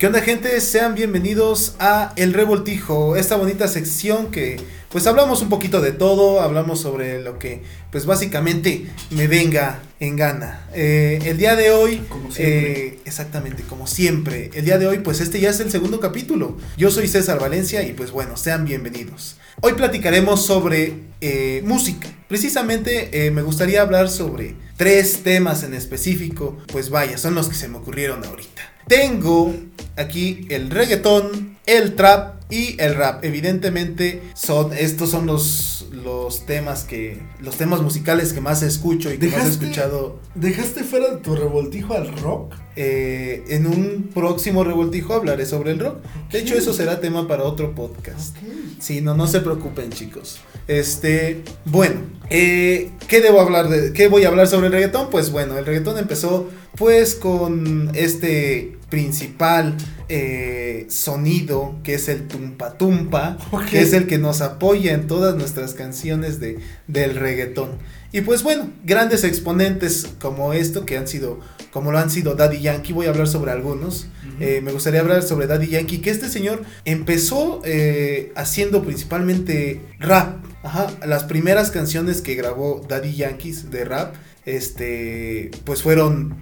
¿Qué 0.00 0.06
onda 0.06 0.22
gente? 0.22 0.58
Sean 0.62 0.94
bienvenidos 0.94 1.74
a 1.78 2.14
El 2.16 2.32
Revoltijo, 2.32 3.16
esta 3.16 3.36
bonita 3.36 3.68
sección 3.68 4.30
que 4.30 4.56
pues 4.88 5.06
hablamos 5.06 5.42
un 5.42 5.50
poquito 5.50 5.82
de 5.82 5.92
todo, 5.92 6.40
hablamos 6.40 6.80
sobre 6.80 7.20
lo 7.20 7.38
que 7.38 7.60
pues 7.92 8.06
básicamente 8.06 8.86
me 9.10 9.26
venga 9.26 9.82
en 10.00 10.16
gana. 10.16 10.66
Eh, 10.72 11.18
el 11.26 11.36
día 11.36 11.54
de 11.54 11.70
hoy, 11.72 11.98
Como 12.08 12.32
siempre. 12.32 12.86
eh, 12.86 12.98
exactamente 13.04 13.62
como 13.64 13.86
siempre, 13.86 14.50
el 14.54 14.64
día 14.64 14.78
de 14.78 14.86
hoy 14.86 15.00
pues 15.00 15.20
este 15.20 15.38
ya 15.38 15.50
es 15.50 15.60
el 15.60 15.70
segundo 15.70 16.00
capítulo. 16.00 16.56
Yo 16.78 16.90
soy 16.90 17.06
César 17.06 17.38
Valencia 17.38 17.82
y 17.82 17.92
pues 17.92 18.10
bueno, 18.10 18.38
sean 18.38 18.64
bienvenidos. 18.64 19.36
Hoy 19.60 19.74
platicaremos 19.74 20.46
sobre 20.46 20.94
eh, 21.20 21.60
música. 21.66 22.08
Precisamente 22.26 23.26
eh, 23.26 23.30
me 23.30 23.42
gustaría 23.42 23.82
hablar 23.82 24.08
sobre 24.08 24.54
tres 24.78 25.22
temas 25.24 25.62
en 25.62 25.74
específico, 25.74 26.56
pues 26.68 26.88
vaya, 26.88 27.18
son 27.18 27.34
los 27.34 27.50
que 27.50 27.54
se 27.54 27.68
me 27.68 27.76
ocurrieron 27.76 28.24
ahorita. 28.24 28.69
Tengo 28.90 29.54
aquí 29.96 30.46
el 30.50 30.68
reggaetón, 30.68 31.56
el 31.64 31.94
trap 31.94 32.42
y 32.52 32.74
el 32.80 32.96
rap. 32.96 33.24
Evidentemente 33.24 34.20
son 34.34 34.72
estos 34.72 35.10
son 35.12 35.26
los 35.26 35.76
los 35.92 36.44
temas 36.46 36.82
que 36.84 37.20
los 37.40 37.56
temas 37.56 37.82
musicales 37.82 38.32
que 38.32 38.40
más 38.40 38.62
escucho 38.62 39.12
y 39.12 39.18
que 39.18 39.26
más 39.28 39.34
he 39.34 39.38
¿Dejaste- 39.38 39.48
escuchado 39.50 40.18
¿Dejaste 40.34 40.82
fuera 40.82 41.08
de 41.10 41.16
tu 41.18 41.36
revoltijo 41.36 41.94
al 41.94 42.16
rock? 42.18 42.54
eh, 42.74 43.44
en 43.48 43.66
un 43.66 44.10
próximo 44.12 44.64
revoltijo 44.64 45.14
hablaré 45.14 45.46
sobre 45.46 45.70
el 45.72 45.78
rock. 45.78 45.98
De 46.32 46.40
hecho 46.40 46.56
eso 46.56 46.72
será 46.72 47.00
tema 47.00 47.28
para 47.28 47.44
otro 47.44 47.74
podcast. 47.76 48.36
Sí, 48.80 49.00
no, 49.02 49.14
no 49.14 49.26
se 49.28 49.40
preocupen, 49.40 49.90
chicos. 49.90 50.40
Este, 50.66 51.42
bueno, 51.66 52.00
eh, 52.30 52.90
¿qué 53.06 53.20
debo 53.20 53.40
hablar 53.40 53.68
de, 53.68 53.92
qué 53.92 54.08
voy 54.08 54.24
a 54.24 54.28
hablar 54.28 54.46
sobre 54.48 54.66
el 54.68 54.72
reggaetón? 54.72 55.10
Pues 55.10 55.30
bueno, 55.30 55.58
el 55.58 55.66
reggaetón 55.66 55.98
empezó, 55.98 56.48
pues, 56.76 57.14
con 57.16 57.90
este 57.94 58.78
principal 58.90 59.76
eh, 60.08 60.86
sonido 60.90 61.76
que 61.84 61.94
es 61.94 62.08
el 62.08 62.26
tumpa 62.26 62.76
tumpa, 62.76 63.38
que 63.70 63.80
es 63.80 63.92
el 63.92 64.06
que 64.06 64.18
nos 64.18 64.40
apoya 64.40 64.92
en 64.92 65.06
todas 65.06 65.36
nuestras 65.36 65.74
canciones 65.74 66.40
de, 66.40 66.58
del 66.88 67.14
reggaetón. 67.14 67.78
Y 68.12 68.22
pues 68.22 68.42
bueno, 68.42 68.68
grandes 68.84 69.22
exponentes 69.22 70.08
como 70.20 70.52
esto 70.52 70.84
que 70.84 70.98
han 70.98 71.06
sido, 71.06 71.38
como 71.70 71.92
lo 71.92 71.98
han 71.98 72.10
sido 72.10 72.34
Daddy 72.34 72.60
Yankee, 72.60 72.92
voy 72.92 73.06
a 73.06 73.10
hablar 73.10 73.28
sobre 73.28 73.52
algunos. 73.52 74.08
Eh, 74.40 74.60
me 74.62 74.72
gustaría 74.72 75.00
hablar 75.00 75.22
sobre 75.22 75.46
Daddy 75.46 75.68
Yankee, 75.68 75.98
que 75.98 76.10
este 76.10 76.28
señor 76.28 76.62
empezó 76.84 77.60
eh, 77.64 78.32
haciendo 78.34 78.82
principalmente 78.82 79.80
rap. 80.00 80.44
Ajá, 80.64 80.88
las 81.06 81.24
primeras 81.24 81.70
canciones 81.70 82.20
que 82.20 82.34
grabó 82.34 82.84
Daddy 82.86 83.14
Yankees 83.14 83.70
de 83.70 83.84
rap, 83.84 84.14
este, 84.44 85.52
pues 85.64 85.82
fueron 85.82 86.36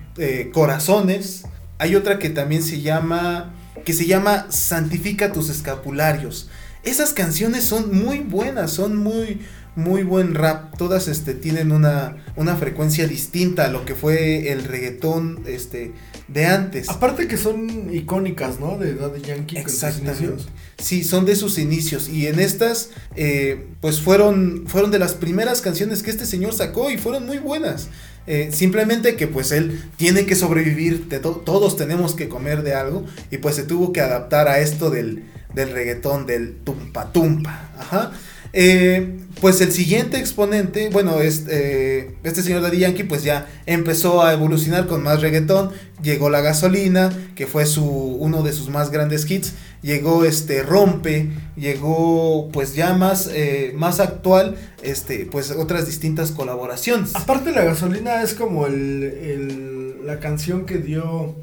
Corazones. 0.52 1.44
Hay 1.78 1.94
otra 1.94 2.18
que 2.18 2.30
también 2.30 2.62
se 2.62 2.80
llama, 2.80 3.54
que 3.84 3.92
se 3.92 4.06
llama 4.06 4.46
Santifica 4.50 5.32
tus 5.32 5.48
escapularios. 5.48 6.48
Esas 6.82 7.12
canciones 7.12 7.64
son 7.64 7.96
muy 8.04 8.18
buenas, 8.18 8.72
son 8.72 8.96
muy, 8.96 9.40
muy 9.76 10.02
buen 10.02 10.34
rap. 10.34 10.76
Todas 10.76 11.06
este, 11.06 11.34
tienen 11.34 11.70
una, 11.70 12.16
una 12.34 12.56
frecuencia 12.56 13.06
distinta 13.06 13.66
a 13.66 13.68
lo 13.68 13.84
que 13.84 13.94
fue 13.94 14.50
el 14.50 14.64
reggaetón 14.64 15.42
este, 15.46 15.92
de 16.26 16.46
antes. 16.46 16.88
Aparte 16.88 17.28
que 17.28 17.36
son 17.36 17.92
icónicas, 17.94 18.58
¿no? 18.58 18.76
De 18.76 18.94
Daddy 18.94 19.20
Yankee 19.20 19.56
sus 19.56 19.64
Exactamente. 19.64 20.24
inicios. 20.24 20.48
Sí, 20.78 21.04
son 21.04 21.26
de 21.26 21.36
sus 21.36 21.58
inicios. 21.58 22.08
Y 22.08 22.26
en 22.26 22.40
estas, 22.40 22.90
eh, 23.16 23.66
pues 23.80 24.00
fueron, 24.00 24.64
fueron 24.66 24.90
de 24.90 24.98
las 24.98 25.14
primeras 25.14 25.60
canciones 25.60 26.02
que 26.02 26.10
este 26.10 26.26
señor 26.26 26.54
sacó 26.54 26.90
y 26.90 26.98
fueron 26.98 27.26
muy 27.26 27.38
buenas. 27.38 27.88
Eh, 28.30 28.50
simplemente 28.52 29.16
que 29.16 29.26
pues 29.26 29.52
él 29.52 29.82
tiene 29.96 30.26
que 30.26 30.34
sobrevivir, 30.34 31.08
todos 31.46 31.76
tenemos 31.78 32.14
que 32.14 32.28
comer 32.28 32.62
de 32.62 32.74
algo 32.74 33.06
y 33.30 33.38
pues 33.38 33.56
se 33.56 33.62
tuvo 33.62 33.90
que 33.90 34.02
adaptar 34.02 34.48
a 34.48 34.58
esto 34.58 34.90
del, 34.90 35.24
del 35.54 35.70
reggaetón, 35.70 36.26
del 36.26 36.56
tumpa 36.56 37.10
tumpa. 37.10 37.70
Ajá. 37.78 38.12
Eh, 38.52 39.16
pues 39.40 39.62
el 39.62 39.72
siguiente 39.72 40.18
exponente, 40.18 40.90
bueno, 40.90 41.20
es, 41.20 41.44
eh, 41.48 42.16
este 42.22 42.42
señor 42.42 42.60
Daddy 42.60 42.80
Yankee 42.80 43.04
pues 43.04 43.22
ya 43.22 43.46
empezó 43.64 44.22
a 44.22 44.34
evolucionar 44.34 44.86
con 44.86 45.02
más 45.02 45.22
reggaetón, 45.22 45.70
llegó 46.02 46.28
la 46.28 46.42
gasolina, 46.42 47.10
que 47.34 47.46
fue 47.46 47.64
su, 47.64 47.84
uno 47.84 48.42
de 48.42 48.52
sus 48.52 48.68
más 48.68 48.90
grandes 48.90 49.30
hits, 49.30 49.54
llegó 49.82 50.24
este 50.24 50.62
Rompe, 50.62 51.30
llegó 51.56 52.48
pues 52.52 52.74
ya 52.74 52.94
más, 52.94 53.28
eh, 53.32 53.72
más 53.76 54.00
actual, 54.00 54.56
este, 54.82 55.26
pues 55.30 55.50
otras 55.50 55.86
distintas 55.86 56.30
colaboraciones. 56.32 57.14
Aparte 57.14 57.52
la 57.52 57.64
gasolina 57.64 58.22
es 58.22 58.34
como 58.34 58.66
el, 58.66 59.02
el- 59.04 60.06
la 60.06 60.20
canción 60.20 60.64
que 60.64 60.78
dio... 60.78 61.34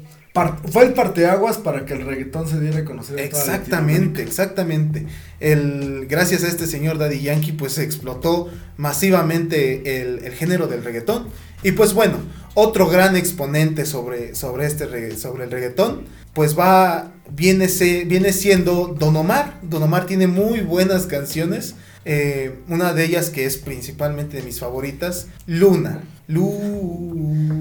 fue 0.72 0.84
el 0.84 0.92
parteaguas 0.92 1.56
para 1.58 1.84
que 1.86 1.94
el 1.94 2.04
reggaetón 2.04 2.48
se 2.48 2.58
diera 2.60 2.78
a 2.80 2.84
conocer. 2.84 3.20
Exactamente, 3.20 4.22
exactamente. 4.22 5.06
El, 5.38 6.06
gracias 6.08 6.42
a 6.42 6.48
este 6.48 6.66
señor 6.66 6.98
Daddy 6.98 7.20
Yankee, 7.20 7.52
pues 7.52 7.72
se 7.74 7.84
explotó 7.84 8.50
masivamente 8.76 10.00
el, 10.02 10.24
el 10.24 10.32
género 10.32 10.66
del 10.66 10.82
reggaetón. 10.82 11.28
Y 11.62 11.72
pues 11.72 11.94
bueno, 11.94 12.16
otro 12.56 12.88
gran 12.88 13.16
exponente 13.16 13.84
sobre, 13.84 14.34
sobre, 14.34 14.66
este, 14.66 15.16
sobre 15.16 15.44
el 15.44 15.50
reggaetón, 15.50 16.06
pues 16.32 16.58
va, 16.58 17.12
viene, 17.30 17.68
se, 17.68 18.04
viene 18.04 18.32
siendo 18.32 18.96
Don 18.98 19.14
Omar. 19.14 19.60
Don 19.62 19.82
Omar 19.82 20.06
tiene 20.06 20.26
muy 20.26 20.60
buenas 20.60 21.06
canciones. 21.06 21.74
eh, 22.06 22.60
una 22.68 22.92
de 22.94 23.04
ellas 23.04 23.30
que 23.30 23.46
es 23.46 23.56
principalmente 23.56 24.36
de 24.38 24.42
mis 24.44 24.60
favoritas, 24.60 25.26
Luna. 25.46 26.02
Lu, 26.28 26.50
Luna. 27.14 27.55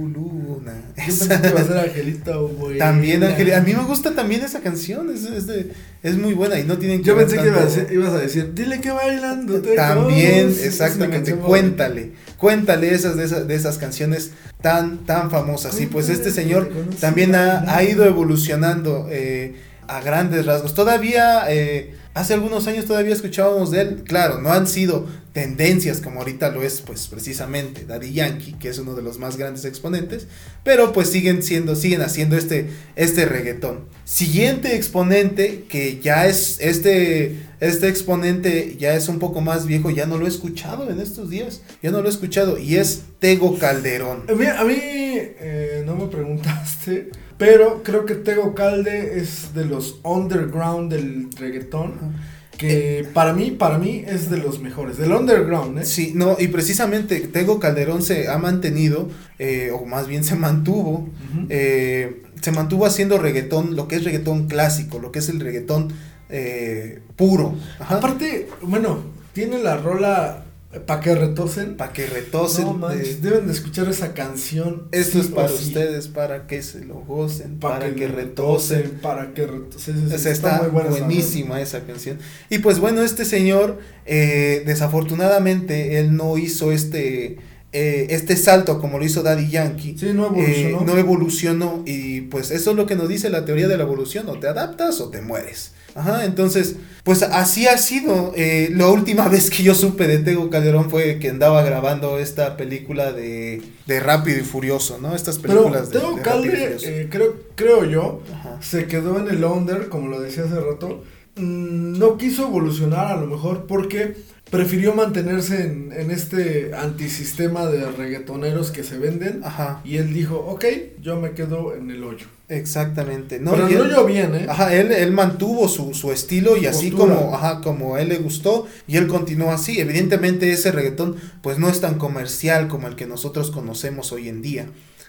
Yo 0.98 1.04
pensé 1.06 1.28
que 1.42 1.48
iba 1.50 1.60
a 1.60 1.64
ser 1.66 1.78
Angelito, 1.78 2.48
güey. 2.48 2.78
También 2.78 3.24
Ángel, 3.24 3.54
a 3.54 3.62
mí 3.62 3.74
me 3.74 3.84
gusta 3.84 4.16
también 4.16 4.42
esa 4.44 4.62
canción, 4.62 5.10
es, 5.14 5.26
es, 5.26 5.46
de- 5.46 5.72
es 6.04 6.18
muy 6.18 6.34
buena 6.34 6.58
y 6.60 6.64
no 6.64 6.78
tienen 6.78 7.04
Yo 7.04 7.16
ver 7.16 7.26
pensé 7.28 7.42
que 7.42 7.48
iba 7.50 7.58
a 7.58 7.60
tanto- 7.66 7.76
decir- 7.76 7.94
ibas 7.94 8.14
a 8.14 8.18
decir, 8.20 8.52
dile 8.54 8.80
que 8.80 8.92
bailando 8.92 9.62
te 9.62 9.76
También, 9.76 10.48
gozo". 10.48 10.52
Es 10.52 10.58
una 10.58 10.66
exactamente, 10.68 11.36
cuéntale, 11.36 12.12
cuéntale 12.38 12.94
esas 12.94 13.18
de, 13.18 13.26
esas 13.26 13.48
de 13.48 13.56
esas 13.56 13.78
canciones 13.78 14.32
tan, 14.62 15.00
tan 15.06 15.30
famosas. 15.32 15.80
Y 15.82 15.88
pues 15.88 16.08
este 16.10 16.32
señor 16.32 16.72
también 17.02 17.36
ha, 17.36 17.76
ha 17.76 17.84
ido 17.84 18.06
evolucionando 18.06 19.08
eh, 19.12 19.56
a 19.88 20.02
grandes 20.02 20.46
rasgos. 20.46 20.74
Todavía, 20.74 21.46
eh, 21.50 21.96
hace 22.14 22.34
algunos 22.34 22.68
años 22.68 22.86
todavía 22.86 23.14
escuchábamos 23.14 23.72
de 23.72 23.82
él. 23.82 24.04
Claro, 24.06 24.42
no 24.42 24.52
han 24.52 24.68
sido 24.68 25.06
tendencias 25.34 26.00
como 26.00 26.20
ahorita 26.20 26.50
lo 26.50 26.64
es, 26.64 26.82
pues 26.82 27.08
precisamente 27.08 27.84
Daddy 27.86 28.14
Yankee, 28.14 28.54
que 28.54 28.70
es 28.70 28.80
uno 28.80 28.96
de 28.96 29.02
los 29.02 29.20
más 29.20 29.36
grandes 29.36 29.66
exponentes. 29.66 30.28
Pero 30.64 30.94
pues 30.94 31.10
siguen 31.10 31.44
siendo, 31.44 31.76
siguen 31.76 32.02
haciendo 32.02 32.38
este, 32.38 32.70
este 32.96 33.26
reggaetón. 33.26 33.86
Siguiente 34.06 34.76
exponente, 34.76 35.66
que 35.68 36.00
ya 36.00 36.26
es 36.26 36.58
este, 36.62 37.38
este 37.60 37.90
exponente 37.90 38.76
ya 38.78 38.96
es 38.96 39.10
un 39.10 39.20
poco 39.20 39.42
más 39.42 39.66
viejo, 39.66 39.90
ya 39.90 40.06
no 40.06 40.18
lo 40.18 40.26
he 40.26 40.30
escuchado 40.30 40.90
en 40.90 41.00
estos 41.00 41.30
días. 41.30 41.62
Ya 41.82 41.92
no 41.92 42.02
lo 42.02 42.08
he 42.08 42.12
escuchado. 42.12 42.58
Y 42.58 42.78
es 42.78 43.04
Tego 43.20 43.58
Calderón. 43.60 44.24
A 44.30 44.34
mí, 44.34 44.46
a 44.46 44.64
mí, 44.64 44.76
eh, 44.80 45.84
no 45.86 45.96
me 45.96 46.08
preguntaste, 46.08 47.10
pero 47.38 47.84
creo 47.84 48.06
que 48.06 48.16
Tego 48.16 48.56
Calde 48.56 49.20
es 49.20 49.54
de 49.54 49.66
los 49.66 50.00
underground 50.04 50.92
del 50.92 51.30
reggaetón. 51.38 52.16
Que 52.58 53.06
para 53.14 53.34
mí, 53.34 53.52
para 53.52 53.78
mí 53.78 54.06
es 54.08 54.30
de 54.30 54.38
los 54.38 54.62
mejores. 54.62 54.98
Del 54.98 55.12
underground, 55.12 55.80
¿eh? 55.80 55.86
Sí, 55.86 56.14
no, 56.16 56.38
y 56.40 56.48
precisamente 56.48 57.20
Tego 57.20 57.60
Calderón 57.60 58.02
se 58.02 58.30
ha 58.30 58.38
mantenido, 58.38 59.10
eh, 59.40 59.72
o 59.74 59.86
más 59.86 60.08
bien 60.08 60.24
se 60.24 60.36
mantuvo, 60.36 61.10
eh, 61.50 62.24
se 62.40 62.54
mantuvo 62.54 62.86
haciendo 62.86 63.18
reggaetón, 63.18 63.76
lo 63.76 63.90
que 63.90 63.98
es 63.98 64.06
reggaetón 64.06 64.48
clásico, 64.48 65.00
lo 65.00 65.12
que 65.12 65.20
es 65.20 65.28
el 65.28 65.42
reggaetón 65.42 65.92
eh, 66.30 67.02
puro. 67.18 67.56
Ajá. 67.78 67.98
Aparte, 67.98 68.48
bueno, 68.62 69.00
tiene 69.34 69.60
la 69.60 69.76
rola 69.76 70.45
para 70.82 71.02
que 71.02 71.16
retosen. 71.16 71.78
Para 71.78 71.94
que 71.94 72.06
retosen. 72.06 72.66
No 72.66 72.74
manches, 72.74 73.08
eh, 73.10 73.18
deben 73.22 73.48
de 73.48 73.54
escuchar 73.54 73.88
esa 73.90 74.14
canción. 74.14 74.88
esto 74.92 75.20
sí 75.20 75.28
es 75.28 75.28
para 75.34 75.50
sí. 75.50 75.68
ustedes, 75.68 76.08
para 76.08 76.48
que 76.48 76.62
se 76.62 76.84
lo 76.86 76.96
gocen, 76.96 77.60
Pa' 77.60 77.70
para, 77.80 77.94
que, 77.96 78.08
retosen. 78.08 79.00
Para 79.02 79.34
que 79.34 79.48
retosen. 79.48 79.96
Sí, 79.96 80.02
sí, 80.08 80.14
O 80.14 80.18
sí, 80.18 80.24
sea, 80.24 80.32
está 80.32 80.62
muy 80.62 80.72
buena 80.72 80.90
esa 80.90 81.00
buenísima 81.06 81.62
esa 81.62 81.82
canción. 81.86 82.20
Y 82.50 82.60
pues 82.60 82.80
bueno, 82.80 83.02
este 83.04 83.26
señor, 83.26 83.80
eh, 84.06 84.64
desafortunadamente, 84.66 86.00
él 86.00 86.16
no 86.16 86.38
hizo 86.38 86.72
este, 86.72 87.38
eh, 87.72 88.08
este 88.10 88.36
salto 88.38 88.80
como 88.80 89.00
lo 89.00 89.06
hizo 89.06 89.24
Daddy 89.24 89.50
Yankee. 89.50 89.98
Sí, 89.98 90.12
no 90.14 90.36
Eh, 90.36 90.70
evolucionó. 90.72 90.82
no 90.94 90.98
evolucionó 90.98 91.84
y 91.86 92.22
pues 92.22 92.52
eso 92.52 92.72
es 92.72 92.78
lo 92.78 92.86
que 92.86 92.96
nos 92.96 93.08
dice 93.10 93.30
la 93.30 93.46
teoría 93.46 93.68
de 93.68 93.78
la 93.78 93.84
evolución, 93.84 94.28
o 94.30 94.40
te 94.40 94.48
adaptas 94.48 95.00
o 95.02 95.10
te 95.10 95.22
mueres. 95.22 95.72
Ajá, 95.96 96.26
entonces, 96.26 96.76
pues 97.04 97.24
así 97.24 97.68
ha 97.68 97.78
sido. 97.78 98.34
Eh, 98.36 98.70
la 98.74 98.88
última 98.90 99.28
vez 99.30 99.50
que 99.50 99.64
yo 99.64 99.74
supe 99.74 100.08
de 100.08 100.20
Tego 100.20 100.50
Calderón 100.50 100.90
fue 100.92 101.18
que 101.20 101.30
andaba 101.30 101.64
grabando 101.64 102.20
esta 102.20 102.58
película 102.58 103.12
de, 103.14 103.64
de 103.88 104.00
Rápido 104.02 104.38
y 104.40 104.44
Furioso, 104.44 105.00
¿no? 105.02 105.16
Estas 105.16 105.40
Pero 105.40 105.54
películas 105.56 105.90
de, 105.90 106.00
Tego 106.00 106.16
de 106.18 106.24
Rápido 106.24 106.46
y 106.46 106.50
Calde, 106.50 106.64
Furioso. 106.76 106.86
eh, 106.88 107.08
creo, 107.10 107.36
creo 107.56 107.86
yo, 107.86 108.22
Ajá. 108.34 108.62
se 108.62 108.86
quedó 108.88 109.18
en 109.20 109.30
el 109.30 109.44
under, 109.46 109.90
como 109.90 110.10
lo 110.10 110.20
decía 110.20 110.44
hace 110.44 110.60
rato. 110.60 111.04
Mm, 111.38 111.98
No 111.98 112.18
quiso 112.18 112.44
evolucionar 112.48 113.08
a 113.08 113.16
lo 113.20 113.28
mejor 113.28 113.66
porque 113.66 114.16
prefirió 114.50 114.94
mantenerse 114.94 115.64
en, 115.64 115.92
en 115.92 116.12
este 116.12 116.72
antisistema 116.76 117.66
de 117.66 117.90
reggaetoneros 117.92 118.72
que 118.72 118.84
se 118.84 118.98
venden. 118.98 119.42
Ajá. 119.44 119.82
Y 119.84 119.98
él 119.98 120.14
dijo, 120.14 120.36
ok, 120.38 120.66
yo 121.02 121.20
me 121.20 121.32
quedo 121.32 121.76
en 121.76 121.90
el 121.92 122.04
hoyo. 122.04 122.28
Exactamente. 122.48 123.40
No, 123.40 123.52
Pero 123.52 123.70
y 123.70 123.74
no 123.74 123.84
él- 123.86 123.92
yo 123.92 124.06
bien, 124.06 124.36
¿eh? 124.36 124.46
Ajá, 124.48 124.74
él, 124.76 124.92
él 124.92 125.12
mantuvo 125.12 125.68
su, 125.68 125.94
su 125.96 126.12
estilo 126.12 126.58
y 126.58 126.64
Su 126.64 126.70
así 126.70 126.92
postura. 126.92 127.16
como, 127.16 127.36
ajá, 127.36 127.62
como 127.62 127.96
a 127.96 128.02
él 128.02 128.10
le 128.10 128.18
gustó 128.18 128.68
y 128.88 128.98
él 128.98 129.08
continuó 129.08 129.52
así. 129.52 129.80
Evidentemente 129.80 130.52
ese 130.52 130.72
reggaetón 130.72 131.16
pues 131.42 131.58
no 131.58 131.68
es 131.70 131.82
tan 131.82 131.98
comercial 131.98 132.68
como 132.68 132.88
el 132.88 132.96
que 132.96 133.08
nosotros 133.08 133.50
conocemos 133.52 134.12
hoy 134.12 134.30
en 134.30 134.42
día. 134.44 134.68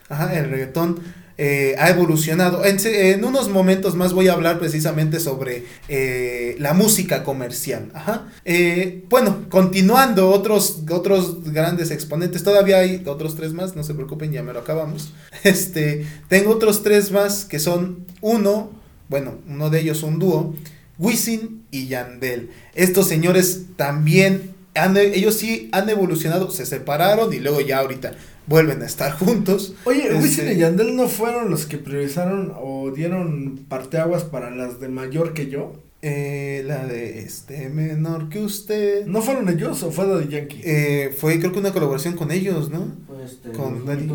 Ajá, 0.09 0.39
el 0.39 0.51
reggaetón 0.51 1.01
eh, 1.39 1.75
ha 1.79 1.91
evolucionado. 1.91 2.65
En, 2.65 2.79
en 2.83 3.25
unos 3.25 3.51
momentos 3.51 3.95
más 3.95 4.15
voy 4.15 4.29
a 4.29 4.33
hablar 4.33 4.59
precisamente 4.59 5.21
sobre 5.21 5.65
eh, 5.89 6.57
la 6.59 6.73
música 6.73 7.25
comercial. 7.25 7.91
Ajá. 7.93 8.29
Eh, 8.47 9.05
bueno, 9.11 9.45
continuando 9.51 10.31
otros, 10.31 10.83
otros 10.91 11.53
grandes 11.53 11.91
exponentes. 11.91 12.43
Todavía 12.43 12.79
hay 12.79 13.03
otros 13.05 13.37
tres 13.37 13.53
más, 13.53 13.77
no 13.77 13.83
se 13.83 13.93
preocupen, 13.93 14.33
ya 14.33 14.43
me 14.43 14.53
lo 14.53 14.61
acabamos. 14.61 15.13
Este, 15.45 16.07
tengo 16.29 16.51
otros 16.51 16.83
tres 16.83 17.13
más 17.13 17.45
que 17.45 17.61
son 17.61 18.07
uno, 18.21 18.71
bueno, 19.09 19.35
uno 19.47 19.71
de 19.71 19.81
ellos 19.81 20.03
un 20.03 20.19
dúo, 20.19 20.55
Wisin 20.99 21.65
y 21.71 21.87
Yandel. 21.87 22.51
Estos 22.75 23.07
señores 23.07 23.67
también, 23.77 24.55
han, 24.75 24.97
ellos 24.97 25.37
sí 25.37 25.69
han 25.73 25.89
evolucionado, 25.89 26.51
se 26.51 26.67
separaron 26.67 27.33
y 27.33 27.39
luego 27.39 27.61
ya 27.61 27.79
ahorita 27.79 28.17
vuelven 28.47 28.83
a 28.83 28.87
estar 28.87 29.13
juntos. 29.13 29.75
Oye, 29.85 30.05
Este- 30.09 30.15
Wisin 30.23 30.53
y 30.53 30.57
Yandel 30.57 30.97
no 30.97 31.09
fueron 31.09 31.51
los 31.51 31.67
que 31.67 31.79
priorizaron 31.79 32.53
o 32.61 32.91
dieron 32.95 33.59
parteaguas 33.69 34.25
para 34.25 34.51
las 34.51 34.81
de 34.81 34.89
mayor 34.89 35.33
que 35.35 35.49
yo. 35.49 35.73
Eh, 36.03 36.63
la 36.67 36.87
de 36.87 37.21
este 37.21 37.69
menor 37.69 38.29
que 38.29 38.41
usted. 38.41 39.07
¿No 39.07 39.23
fueron 39.23 39.49
ellos 39.49 39.83
o 39.83 39.91
fue 39.91 40.07
de 40.07 40.29
Yankee? 40.29 40.61
Eh, 40.63 41.15
fue 41.17 41.39
creo 41.41 41.53
que 41.53 41.59
una 41.59 41.73
colaboración 41.73 42.15
con 42.15 42.31
ellos, 42.31 42.71
¿no? 42.71 42.87
Pues, 43.07 43.33
este, 43.33 43.51
Con 43.51 43.75
los 43.81 43.87
Daddy. 43.87 44.07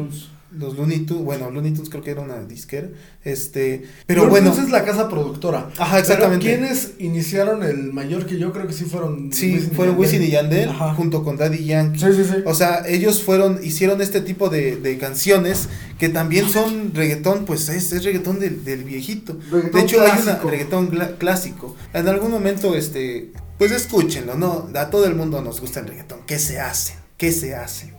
Los 0.51 0.75
Looney 0.77 0.99
Tunes, 1.05 1.23
bueno, 1.23 1.49
Looney 1.49 1.71
Tunes 1.73 1.89
creo 1.89 2.03
que 2.03 2.11
era 2.11 2.21
una 2.21 2.41
disquera. 2.43 2.89
Este, 3.23 3.83
pero 4.05 4.27
bueno. 4.29 4.49
Entonces 4.49 4.71
la 4.71 4.83
casa 4.83 5.07
productora. 5.09 5.69
Ajá, 5.77 5.99
exactamente. 5.99 6.45
Pero 6.45 6.59
¿quiénes 6.59 6.91
iniciaron 6.99 7.63
el 7.63 7.93
mayor 7.93 8.25
que 8.25 8.37
yo? 8.37 8.51
Creo 8.51 8.67
que 8.67 8.73
sí 8.73 8.85
fueron. 8.85 9.31
Sí, 9.31 9.57
fueron 9.59 9.97
Wisin 9.97 10.23
y 10.23 10.29
Yandel 10.29 10.69
Ajá. 10.69 10.93
junto 10.93 11.23
con 11.23 11.37
Daddy 11.37 11.65
Yankee. 11.65 11.99
Sí, 11.99 12.13
sí, 12.15 12.23
sí. 12.25 12.35
O 12.45 12.53
sea, 12.53 12.83
ellos 12.87 13.23
fueron, 13.23 13.59
hicieron 13.63 14.01
este 14.01 14.21
tipo 14.21 14.49
de, 14.49 14.75
de 14.75 14.97
canciones 14.97 15.69
que 15.97 16.09
también 16.09 16.49
son 16.49 16.93
reggaetón, 16.93 17.45
pues 17.45 17.69
es, 17.69 17.93
es 17.93 18.03
reggaetón 18.03 18.39
del, 18.39 18.63
del 18.65 18.83
viejito. 18.83 19.37
Reggaetón 19.51 19.71
de 19.71 19.85
hecho, 19.85 20.01
hay 20.01 20.11
clásico. 20.11 20.45
un 20.45 20.51
reggaetón 20.51 20.87
clásico. 21.17 21.75
En 21.93 22.07
algún 22.07 22.31
momento, 22.31 22.75
este, 22.75 23.31
pues 23.57 23.71
escúchenlo, 23.71 24.35
¿no? 24.35 24.69
A 24.75 24.89
todo 24.89 25.05
el 25.05 25.15
mundo 25.15 25.41
nos 25.41 25.61
gusta 25.61 25.79
el 25.79 25.87
reggaetón. 25.87 26.19
¿Qué 26.25 26.39
se 26.39 26.59
hace? 26.59 26.95
¿Qué 27.17 27.31
se 27.31 27.53
hace? 27.55 27.93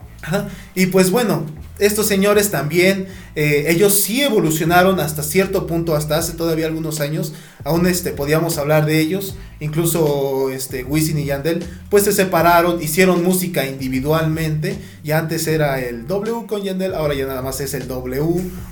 Y 0.75 0.87
pues 0.87 1.11
bueno, 1.11 1.45
estos 1.79 2.05
señores 2.05 2.51
también, 2.51 3.07
eh, 3.35 3.65
ellos 3.69 3.95
sí 3.95 4.21
evolucionaron 4.21 4.99
hasta 4.99 5.23
cierto 5.23 5.65
punto, 5.65 5.95
hasta 5.95 6.17
hace 6.17 6.33
todavía 6.33 6.67
algunos 6.67 6.99
años, 6.99 7.33
aún 7.63 7.87
este, 7.87 8.11
podíamos 8.11 8.57
hablar 8.57 8.85
de 8.85 8.99
ellos, 8.99 9.35
incluso 9.59 10.49
este, 10.51 10.83
Wisin 10.83 11.17
y 11.17 11.25
Yandel, 11.25 11.65
pues 11.89 12.03
se 12.03 12.13
separaron, 12.13 12.81
hicieron 12.81 13.23
música 13.23 13.65
individualmente, 13.65 14.77
ya 15.03 15.17
antes 15.17 15.47
era 15.47 15.81
el 15.81 16.05
W 16.07 16.45
con 16.47 16.61
Yandel, 16.61 16.93
ahora 16.93 17.15
ya 17.15 17.25
nada 17.25 17.41
más 17.41 17.59
es 17.59 17.73
el 17.73 17.87
W, 17.87 18.21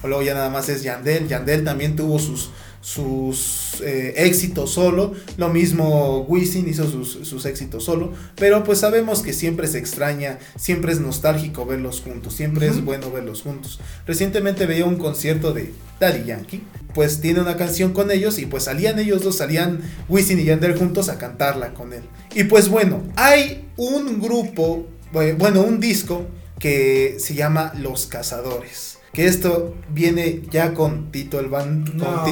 o 0.03 0.07
luego 0.07 0.21
ya 0.21 0.35
nada 0.35 0.49
más 0.49 0.69
es 0.69 0.83
Yandel, 0.83 1.27
Yandel 1.27 1.63
también 1.63 1.95
tuvo 1.95 2.19
sus 2.19 2.51
sus 2.81 3.81
eh, 3.81 4.13
éxitos 4.17 4.71
solo, 4.71 5.13
lo 5.37 5.49
mismo 5.49 6.21
Wisin 6.27 6.67
hizo 6.67 6.89
sus, 6.89 7.27
sus 7.27 7.45
éxitos 7.45 7.83
solo, 7.83 8.11
pero 8.35 8.63
pues 8.63 8.79
sabemos 8.79 9.21
que 9.21 9.33
siempre 9.33 9.67
se 9.67 9.77
extraña, 9.77 10.39
siempre 10.57 10.91
es 10.91 10.99
nostálgico 10.99 11.65
verlos 11.65 12.01
juntos, 12.01 12.33
siempre 12.33 12.67
es 12.67 12.83
bueno 12.83 13.11
verlos 13.11 13.43
juntos. 13.43 13.79
Recientemente 14.05 14.65
veía 14.65 14.85
un 14.85 14.97
concierto 14.97 15.53
de 15.53 15.73
Daddy 15.99 16.25
Yankee, 16.25 16.63
pues 16.93 17.21
tiene 17.21 17.39
una 17.39 17.55
canción 17.55 17.93
con 17.93 18.11
ellos 18.11 18.39
y 18.39 18.47
pues 18.47 18.63
salían 18.63 18.99
ellos 18.99 19.23
dos, 19.23 19.37
salían 19.37 19.81
Wisin 20.09 20.39
y 20.39 20.45
Yandel 20.45 20.77
juntos 20.77 21.09
a 21.09 21.17
cantarla 21.17 21.73
con 21.73 21.93
él. 21.93 22.03
Y 22.35 22.45
pues 22.45 22.67
bueno, 22.67 23.03
hay 23.15 23.69
un 23.77 24.19
grupo, 24.19 24.87
eh, 25.13 25.35
bueno, 25.37 25.61
un 25.61 25.79
disco 25.79 26.25
que 26.59 27.17
se 27.19 27.35
llama 27.35 27.73
Los 27.77 28.07
Cazadores. 28.07 29.00
Que 29.13 29.25
esto 29.27 29.75
viene 29.93 30.41
ya 30.51 30.73
con 30.73 31.11
Tito 31.11 31.39
el, 31.39 31.49
Ban- 31.49 31.83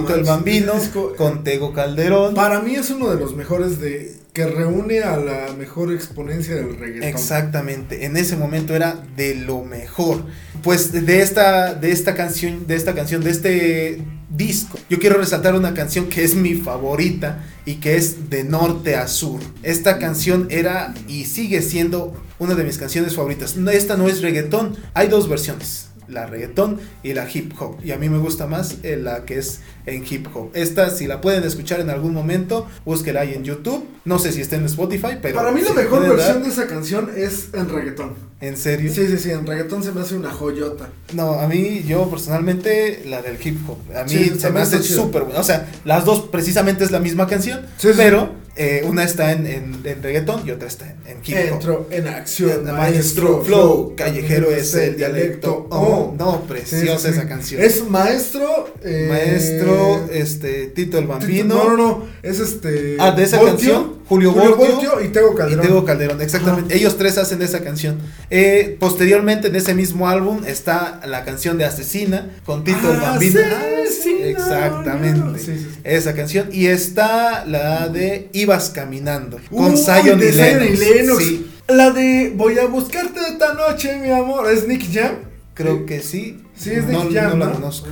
con 0.06 0.18
el 0.20 0.24
Bambino, 0.24 0.74
disco- 0.76 1.14
con 1.18 1.44
Tego 1.44 1.74
Calderón. 1.74 2.34
Para 2.36 2.62
mí 2.62 2.76
es 2.76 2.90
uno 2.90 3.10
de 3.10 3.20
los 3.20 3.36
mejores 3.36 3.80
de 3.82 4.16
que 4.32 4.46
reúne 4.46 5.02
a 5.02 5.18
la 5.18 5.54
mejor 5.58 5.92
exponencia 5.92 6.56
del 6.56 6.78
reggaetón. 6.78 7.10
Exactamente, 7.10 8.06
en 8.06 8.16
ese 8.16 8.38
momento 8.38 8.76
era 8.76 9.04
de 9.18 9.36
lo 9.36 9.64
mejor. 9.64 10.24
Pues 10.64 10.92
de 10.94 11.22
esta, 11.22 11.74
de 11.74 11.92
esta 11.92 12.16
canción, 12.16 12.66
de 12.68 12.76
esta 12.76 12.94
canción, 12.96 13.24
de 13.24 13.32
este 13.32 14.02
disco, 14.30 14.78
yo 14.90 15.00
quiero 15.00 15.18
resaltar 15.18 15.56
una 15.56 15.74
canción 15.74 16.08
que 16.08 16.24
es 16.24 16.36
mi 16.36 16.54
favorita 16.54 17.44
y 17.66 17.76
que 17.76 17.98
es 17.98 18.30
de 18.30 18.46
norte 18.46 18.96
a 18.96 19.08
sur. 19.10 19.42
Esta 19.64 20.00
canción 20.00 20.48
era 20.50 20.94
y 21.10 21.26
sigue 21.26 21.62
siendo 21.62 22.14
una 22.38 22.56
de 22.56 22.64
mis 22.64 22.78
canciones 22.78 23.16
favoritas. 23.16 23.56
Esta 23.74 23.98
no 23.98 24.08
es 24.08 24.22
reggaetón, 24.22 24.78
hay 24.94 25.10
dos 25.10 25.28
versiones. 25.28 25.89
La 26.10 26.26
reggaetón 26.26 26.80
y 27.04 27.14
la 27.14 27.28
hip 27.32 27.54
hop. 27.60 27.78
Y 27.84 27.92
a 27.92 27.98
mí 27.98 28.10
me 28.10 28.18
gusta 28.18 28.48
más 28.48 28.78
eh, 28.84 28.98
la 28.98 29.26
que 29.26 29.38
es 29.38 29.60
en 29.86 30.04
hip 30.10 30.28
hop. 30.34 30.50
Esta, 30.54 30.90
si 30.90 31.08
la 31.08 31.22
pueden 31.22 31.44
escuchar 31.44 31.80
en 31.80 31.90
algún 31.90 32.14
momento, 32.14 32.68
búsquela 32.86 33.22
ahí 33.22 33.34
en 33.34 33.44
YouTube. 33.44 33.86
No 34.06 34.18
sé 34.20 34.32
si 34.32 34.42
está 34.42 34.56
en 34.56 34.66
Spotify, 34.66 35.18
pero. 35.22 35.36
Para 35.36 35.52
mí 35.52 35.62
la 35.62 35.68
si 35.70 35.74
mejor 35.74 36.02
versión 36.02 36.36
dar- 36.38 36.44
de 36.44 36.50
esa 36.50 36.68
canción 36.68 37.12
es 37.16 37.50
en 37.54 37.70
reggaetón. 37.70 38.14
¿En 38.42 38.56
serio? 38.58 38.92
Sí, 38.94 39.06
sí, 39.08 39.18
sí, 39.18 39.32
en 39.32 39.46
reggaetón 39.46 39.84
se 39.84 39.92
me 39.92 40.02
hace 40.02 40.16
una 40.16 40.32
joyota. 40.32 40.90
No, 41.14 41.34
a 41.34 41.48
mí, 41.48 41.84
yo 41.86 42.10
personalmente, 42.10 43.04
la 43.06 43.22
del 43.22 43.38
hip 43.46 43.58
hop. 43.70 43.78
A 43.96 44.04
mí 44.04 44.10
Sí, 44.10 44.34
se 44.40 44.50
me 44.50 44.62
hace 44.62 44.82
súper 44.82 45.24
buena. 45.24 45.40
O 45.40 45.44
sea, 45.44 45.70
las 45.86 46.06
dos 46.06 46.22
precisamente 46.32 46.84
es 46.84 46.92
la 46.92 47.00
misma 47.00 47.28
canción, 47.28 47.62
Sí, 47.78 47.90
sí. 47.90 47.94
pero 47.98 48.32
eh, 48.60 48.84
una 48.86 49.04
está 49.04 49.32
en, 49.32 49.48
en, 49.48 49.82
en 49.84 50.04
reggaetón 50.04 50.46
y 50.46 50.52
otra 50.52 50.68
está 50.68 50.86
en, 50.86 50.98
en 51.08 51.18
hip 51.26 51.36
hop. 51.50 51.54
Entro 51.56 51.88
en 51.90 52.08
acción, 52.08 52.66
Maestro 52.66 52.74
maestro, 52.76 53.44
flow, 53.44 53.96
callejero 53.96 54.52
es 54.52 54.74
el 54.76 54.98
dialecto. 54.98 55.68
Oh, 55.72 56.14
no, 56.18 56.42
preciosa 56.42 57.10
esa 57.10 57.28
canción. 57.28 57.62
Es 57.62 57.84
maestro. 57.88 58.74
eh, 58.84 59.08
Maestro, 59.10 60.10
este, 60.12 60.68
Tito 60.68 61.00
el 61.00 61.08
Bambino. 61.08 61.56
No, 61.56 61.70
no, 61.72 61.78
no. 61.78 62.06
Es 62.22 62.40
este. 62.40 62.98
Ah, 63.00 63.12
de 63.12 63.24
esa 63.24 63.38
Voltio, 63.40 63.54
canción, 63.56 63.99
Julio 64.10 64.34
Voltio 64.34 65.00
y 65.02 65.10
Tego 65.10 65.34
Y 65.34 65.38
Calderón. 65.38 65.66
Tego 65.66 65.86
Calderón, 65.86 66.22
exactamente. 66.22 66.76
Ellos 66.76 66.98
tres 66.98 67.18
hacen 67.20 67.42
esa 67.44 67.62
canción. 67.62 68.00
Eh, 68.32 68.76
posteriormente, 68.80 69.48
en 69.50 69.56
ese 69.56 69.74
mismo 69.76 70.10
álbum, 70.10 70.42
está 70.46 71.00
la 71.06 71.24
canción 71.24 71.58
de 71.60 71.66
Asesina 71.66 72.28
con 72.46 72.64
Tito 72.64 72.80
Ah, 72.84 73.00
Bambino. 73.12 73.40
Asesina, 73.40 74.26
Exactamente. 74.26 75.40
Sí. 75.40 75.68
Esa 75.84 76.14
canción. 76.16 76.50
Y 76.52 76.66
está 76.68 77.46
la 77.46 77.88
de 77.88 78.30
Ibas 78.34 78.72
Caminando 78.72 79.40
con 79.50 79.78
Zion 79.78 80.20
de 80.20 80.30
y 80.30 80.32
Lennox. 80.32 80.72
y 80.72 80.78
Lennox. 80.78 81.24
Sí, 81.24 81.52
La 81.68 81.92
de 81.92 82.34
Voy 82.36 82.58
a 82.58 82.66
buscarte 82.66 83.20
esta 83.30 83.54
noche, 83.54 83.98
mi 83.98 84.10
amor. 84.10 84.50
¿Es 84.52 84.68
Nick 84.68 84.92
Jam? 84.92 85.29
Creo 85.64 85.86
que 85.86 86.02
sí. 86.02 86.42
Sí, 86.56 86.72
es 86.72 86.86
no, 86.88 87.10
Jam, 87.12 87.38
no 87.38 87.46
la 87.46 87.46
¿no? 87.48 87.54
conozco. 87.54 87.88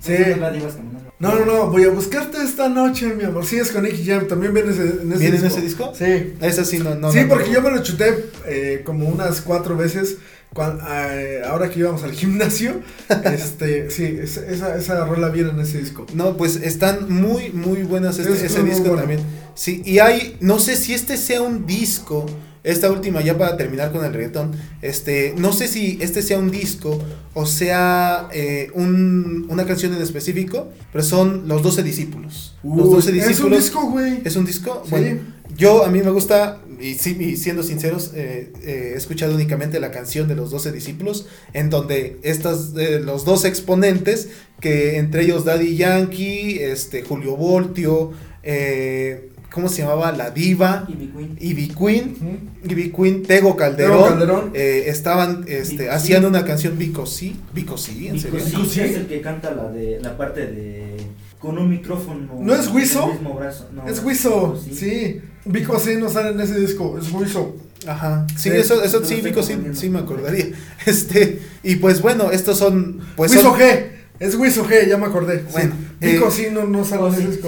Sí. 0.00 0.12
De. 0.12 0.36
No, 1.18 1.34
no, 1.34 1.44
no. 1.44 1.66
Voy 1.70 1.84
a 1.84 1.90
buscarte 1.90 2.42
esta 2.42 2.68
noche, 2.68 3.14
mi 3.14 3.24
amor. 3.24 3.44
Sí, 3.44 3.56
es 3.58 3.70
con 3.70 3.82
Nick 3.84 4.04
Jam. 4.06 4.26
También 4.26 4.54
viene 4.54 4.70
ese, 4.70 4.82
en 5.02 5.12
ese 5.12 5.18
¿Viene 5.20 5.36
en 5.36 5.42
disco. 5.42 5.46
ese 5.48 5.60
disco? 5.60 5.92
Sí. 5.94 6.34
Esa 6.40 6.64
sí 6.64 6.78
no, 6.78 6.94
no 6.94 7.12
sí, 7.12 7.20
no, 7.22 7.28
porque 7.28 7.50
yo 7.50 7.60
me 7.62 7.70
lo 7.70 7.82
chuté 7.82 8.30
eh, 8.46 8.82
como 8.84 9.06
unas 9.08 9.40
cuatro 9.42 9.76
veces. 9.76 10.16
cuan- 10.54 10.80
eh, 10.88 11.42
ahora 11.46 11.68
que 11.70 11.78
íbamos 11.80 12.02
al 12.02 12.12
gimnasio, 12.20 12.80
este, 13.24 13.90
sí, 13.90 14.18
esa, 14.20 14.46
esa, 14.46 14.76
esa 14.76 15.04
rola 15.04 15.28
viene 15.28 15.50
en 15.50 15.60
ese 15.60 15.78
disco. 15.78 16.06
No, 16.14 16.36
pues 16.36 16.56
están 16.56 17.12
muy, 17.12 17.50
muy 17.50 17.82
buenas 17.82 18.18
este- 18.18 18.32
Es 18.32 18.42
ese 18.42 18.62
disco 18.62 18.82
bueno. 18.88 18.96
también. 18.98 19.20
Sí, 19.54 19.82
y 19.84 19.98
hay, 19.98 20.36
no 20.40 20.58
sé 20.58 20.74
si 20.76 20.94
este 20.94 21.16
sea 21.18 21.42
un 21.42 21.66
disco, 21.66 22.24
esta 22.64 22.90
última 22.90 23.22
ya 23.22 23.38
para 23.38 23.56
terminar 23.56 23.90
con 23.92 24.04
el 24.04 24.12
reggaetón, 24.12 24.52
este, 24.82 25.34
no 25.36 25.52
sé 25.52 25.66
si 25.68 25.98
este 26.00 26.20
sea 26.22 26.38
un 26.38 26.50
disco 26.50 26.98
o 27.34 27.46
sea 27.46 28.28
eh, 28.32 28.70
un- 28.74 29.46
una 29.48 29.64
canción 29.66 29.94
en 29.94 30.02
específico, 30.02 30.68
pero 30.92 31.02
son 31.04 31.48
Los 31.48 31.62
Doce 31.62 31.82
Discípulos. 31.82 32.56
los 32.62 32.86
Uy, 32.88 32.94
Doce 32.94 33.10
es 33.10 33.22
un 33.22 33.28
Discípulos. 33.28 33.58
disco, 33.60 33.90
güey. 33.90 34.20
¿Es 34.24 34.36
un 34.36 34.44
disco? 34.44 34.82
Sí. 34.84 34.90
Bueno, 34.90 35.20
yo 35.56 35.84
a 35.84 35.90
mí 35.90 36.00
me 36.02 36.10
gusta, 36.10 36.60
y 36.80 36.94
sí, 36.94 37.16
y 37.20 37.36
siendo 37.36 37.62
sinceros, 37.62 38.12
eh, 38.14 38.52
eh, 38.62 38.92
he 38.94 38.96
escuchado 38.96 39.34
únicamente 39.34 39.80
la 39.80 39.90
canción 39.90 40.28
de 40.28 40.36
los 40.36 40.50
12 40.50 40.70
discípulos, 40.72 41.26
en 41.54 41.70
donde 41.70 42.18
estas, 42.22 42.72
los 43.04 43.24
dos 43.24 43.44
exponentes, 43.44 44.28
que 44.60 44.96
entre 44.98 45.22
ellos 45.24 45.44
Daddy 45.44 45.76
Yankee, 45.76 46.58
este, 46.60 47.02
Julio 47.02 47.36
Voltio, 47.36 48.12
eh, 48.42 49.30
¿cómo 49.52 49.68
se 49.68 49.82
llamaba? 49.82 50.12
La 50.12 50.30
Diva, 50.30 50.86
Y 50.88 50.94
mi 50.94 51.06
Queen. 51.08 51.36
Ivy 51.40 51.68
Queen. 51.68 52.50
Ivy 52.64 52.92
Queen, 52.92 53.22
Tego 53.22 53.56
Calderón, 53.56 53.98
Tego 53.98 54.08
Calderón. 54.08 54.50
eh, 54.54 54.84
estaban, 54.86 55.44
este, 55.48 55.84
Vico, 55.84 55.98
sí. 55.98 56.14
una 56.14 56.44
canción 56.44 56.78
Vico 56.78 57.06
sí, 57.06 57.36
Vico 57.54 57.76
sí, 57.78 58.08
en 58.08 58.14
Vico 58.14 58.28
serio. 58.38 58.40
sí, 58.46 58.50
Vico 58.56 58.64
sí. 58.68 58.80
es 58.80 58.96
el 58.96 59.06
que 59.06 59.20
canta 59.20 59.50
la 59.54 59.68
de 59.70 60.00
la 60.00 60.16
parte 60.16 60.46
de 60.46 60.96
con 61.38 61.56
un 61.58 61.70
micrófono. 61.70 62.28
¿No 62.38 62.54
es 62.54 62.68
Wiso? 62.68 63.18
No, 63.22 63.88
es 63.88 64.04
Wiso, 64.04 64.52
Vico 64.52 64.74
sí. 64.76 65.20
Vico 65.46 65.78
sí 65.78 65.96
no 65.98 66.10
sale 66.10 66.30
en 66.30 66.40
ese 66.40 66.58
disco, 66.60 66.98
es 66.98 67.10
Wiso. 67.12 67.56
Ajá, 67.86 68.26
sí, 68.36 68.50
Sí, 68.50 68.56
eso, 68.56 68.82
eso 68.84 69.02
sí, 69.02 69.22
Vico, 69.22 69.42
sí, 69.42 69.56
sí 69.72 69.88
me 69.88 70.00
acordaría. 70.00 70.48
Este, 70.86 71.40
y 71.62 71.76
pues 71.76 72.02
bueno, 72.02 72.30
estos 72.30 72.58
son, 72.58 73.00
pues 73.16 73.30
Wiso 73.32 73.42
son- 73.50 73.58
G. 73.58 73.86
Es 74.18 74.34
Wiso 74.34 74.66
G, 74.68 74.86
ya 74.86 74.98
me 74.98 75.06
acordé. 75.06 75.42
Bueno, 75.50 75.72
sí. 75.74 75.89
Vico 76.00 76.28
eh, 76.28 76.30
sí 76.30 76.46
no, 76.50 76.64
no 76.64 76.84
sabe 76.84 77.02
Oh, 77.02 77.14
sí, 77.14 77.28
sí. 77.30 77.40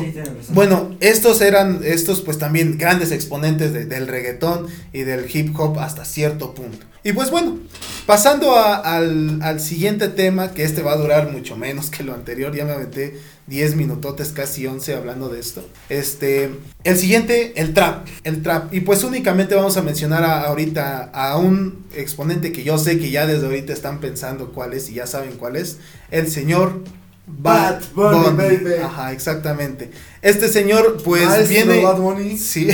Bueno, 0.51 0.95
estos 1.01 1.41
eran, 1.41 1.81
estos 1.85 2.21
pues 2.21 2.39
también 2.39 2.77
grandes 2.79 3.11
exponentes 3.11 3.73
de- 3.73 3.87
del 3.87 4.07
reggaetón 4.09 4.67
y 4.93 5.03
del 5.03 5.25
hip 5.33 5.59
hop 5.59 5.79
hasta 5.79 6.05
cierto 6.05 6.55
punto. 6.55 6.87
Y 7.05 7.13
pues 7.15 7.31
bueno, 7.31 7.59
pasando 8.07 8.55
a- 8.55 8.77
al, 8.77 9.41
al 9.43 9.59
siguiente 9.61 10.09
tema, 10.09 10.53
que 10.53 10.65
este 10.65 10.83
va 10.83 10.93
a 10.93 10.97
durar 10.97 11.33
mucho 11.33 11.57
menos 11.57 11.91
que 11.91 12.05
lo 12.05 12.15
anterior, 12.15 12.55
ya 12.55 12.65
me 12.65 12.73
aventé 12.73 13.19
10 13.49 13.75
minutotes, 13.75 14.29
casi 14.29 14.67
11 14.67 14.95
hablando 14.95 15.29
de 15.29 15.41
esto. 15.41 15.67
Este, 15.89 16.51
el 16.85 16.97
siguiente, 16.97 17.55
el 17.61 17.75
trap, 17.75 18.07
el 18.23 18.43
trap. 18.43 18.73
Y 18.73 18.81
pues 18.81 19.03
únicamente 19.03 19.55
vamos 19.57 19.77
a 19.79 19.83
mencionar 19.83 20.23
a- 20.25 20.43
ahorita 20.43 21.11
a 21.13 21.39
un 21.39 21.87
exponente 21.97 22.53
que 22.53 22.63
yo 22.65 22.79
sé 22.79 22.99
que 22.99 23.11
ya 23.11 23.27
desde 23.27 23.47
ahorita 23.47 23.73
están 23.73 23.99
pensando 24.01 24.53
cuál 24.53 24.75
es 24.75 24.89
y 24.91 24.95
ya 24.95 25.07
saben 25.07 25.33
cuál 25.39 25.57
es, 25.57 25.79
el 26.13 26.29
señor 26.31 26.85
Bad 27.27 27.83
Bad 27.95 28.13
Bunny, 28.25 28.37
baby. 28.37 28.75
Ajá, 28.83 29.13
exactamente. 29.13 29.91
Este 30.23 30.49
señor, 30.49 31.03
pues 31.05 31.25
Maestro 31.25 31.49
viene. 31.49 31.83
Bad 31.83 31.99
Bunny. 31.99 32.37
Sí, 32.37 32.69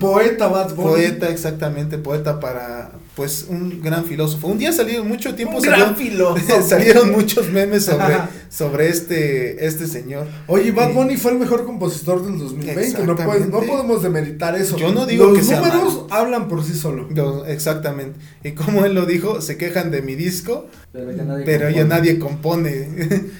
poeta 0.00 0.48
Bad 0.48 0.74
Bunny. 0.74 0.88
poeta, 0.90 1.28
exactamente, 1.28 1.98
poeta 1.98 2.40
para, 2.40 2.92
pues, 3.14 3.46
un 3.48 3.82
gran 3.82 4.04
filósofo. 4.04 4.48
Un 4.48 4.58
día 4.58 4.72
salieron 4.72 5.06
mucho 5.06 5.34
tiempo, 5.34 5.58
Un 5.58 5.62
salieron, 5.64 5.94
gran 5.94 5.96
filósofo. 5.96 6.62
salieron 6.68 7.10
muchos 7.12 7.50
memes 7.50 7.84
sobre, 7.84 8.14
sobre 8.48 8.88
este, 8.88 9.66
este 9.66 9.86
señor. 9.86 10.26
Oye, 10.46 10.72
Bad 10.72 10.88
Sí. 10.88 10.94
Bunny 10.94 11.16
fue 11.16 11.32
el 11.32 11.38
mejor 11.38 11.64
compositor 11.66 12.24
del 12.24 12.38
2020. 12.38 13.04
No, 13.06 13.14
puedes- 13.16 13.48
no 13.48 13.60
podemos 13.60 14.02
demeritar 14.02 14.56
eso. 14.56 14.76
Yo 14.78 14.92
no 14.92 15.04
digo 15.06 15.26
Los 15.26 15.38
que 15.38 15.44
sea 15.44 15.60
números 15.60 16.06
hablan 16.10 16.48
por 16.48 16.64
sí 16.64 16.74
solo. 16.74 17.08
Yo- 17.12 17.44
exactamente. 17.46 18.18
Y 18.44 18.52
como 18.52 18.84
él 18.84 18.94
lo 18.94 19.04
dijo, 19.06 19.40
se 19.42 19.56
quejan 19.58 19.90
de 19.90 20.00
mi 20.02 20.14
disco, 20.14 20.66
Pero 20.92 21.10
ya 21.12 21.24
nadie 21.24 21.44
pero 21.44 21.68
ya 21.70 21.82
compone. 21.82 21.88
nadie 22.00 22.18
compone. 22.18 22.88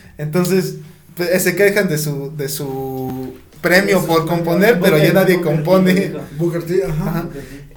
Entonces, 0.19 0.75
pues, 1.17 1.43
se 1.43 1.57
quejan 1.57 1.89
de 1.89 1.99
su, 1.99 2.33
de 2.37 2.49
su 2.49 3.35
premio 3.61 4.05
por 4.05 4.27
componer, 4.27 4.81
pero 4.81 4.99
ya 4.99 5.13
nadie 5.13 5.41
compone. 5.41 6.13
Booker 6.39 6.63
T, 6.65 6.83
ajá. 6.85 7.09
Ajá. 7.11 7.29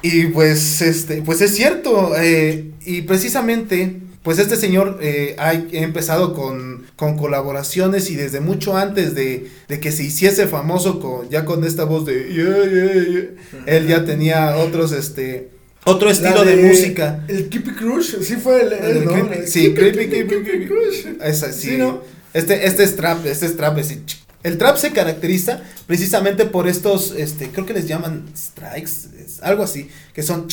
Y 0.01 0.27
pues 0.27 0.81
este, 0.81 1.21
pues 1.21 1.41
es 1.41 1.55
cierto, 1.55 2.13
eh, 2.17 2.71
y 2.85 3.01
precisamente, 3.03 3.97
pues 4.23 4.39
este 4.39 4.55
señor 4.55 4.99
eh, 5.01 5.35
ha 5.37 5.53
empezado 5.53 6.33
con, 6.33 6.85
con 6.95 7.17
colaboraciones 7.17 8.09
y 8.09 8.15
desde 8.15 8.39
mucho 8.39 8.75
antes 8.77 9.13
de, 9.15 9.47
de 9.67 9.79
que 9.79 9.91
se 9.91 10.03
hiciese 10.03 10.47
famoso 10.47 10.99
con, 10.99 11.29
ya 11.29 11.45
con 11.45 11.63
esta 11.63 11.83
voz 11.85 12.05
de 12.05 12.33
"Yeah, 12.33 12.71
yeah, 12.71 13.03
yeah", 13.03 13.29
él 13.65 13.87
ya 13.87 14.05
tenía 14.05 14.55
otros, 14.57 14.91
este, 14.93 15.49
otro 15.85 16.09
estilo 16.09 16.43
de, 16.43 16.55
música. 16.57 17.23
El 17.27 17.49
Keepy 17.49 17.71
Crush, 17.71 18.15
sí 18.21 18.35
fue 18.37 18.61
el, 18.63 18.73
El 18.73 19.05
¿no? 19.05 19.11
Creepy- 19.11 19.37
El 19.41 19.47
sí, 19.47 19.73
Creepy, 19.73 20.07
Creepy, 20.07 20.65
Crush. 20.67 21.05
Esa, 21.23 21.51
sí. 21.53 21.69
Sí, 21.69 21.77
¿no? 21.77 22.01
Este, 22.33 22.65
este 22.65 22.83
es 22.83 22.95
trap, 22.95 23.25
este 23.27 23.45
es 23.45 23.55
trap, 23.55 23.77
ch- 23.77 24.17
El 24.45 24.57
trap 24.57 24.77
se 24.77 24.91
caracteriza 24.91 25.61
precisamente 25.87 26.45
por 26.45 26.67
estos, 26.67 27.13
este, 27.17 27.49
creo 27.49 27.65
que 27.65 27.73
les 27.73 27.87
llaman 27.87 28.25
strikes, 28.37 28.91
es 29.25 29.41
algo 29.41 29.63
así, 29.63 29.89
que 30.13 30.23
son, 30.23 30.47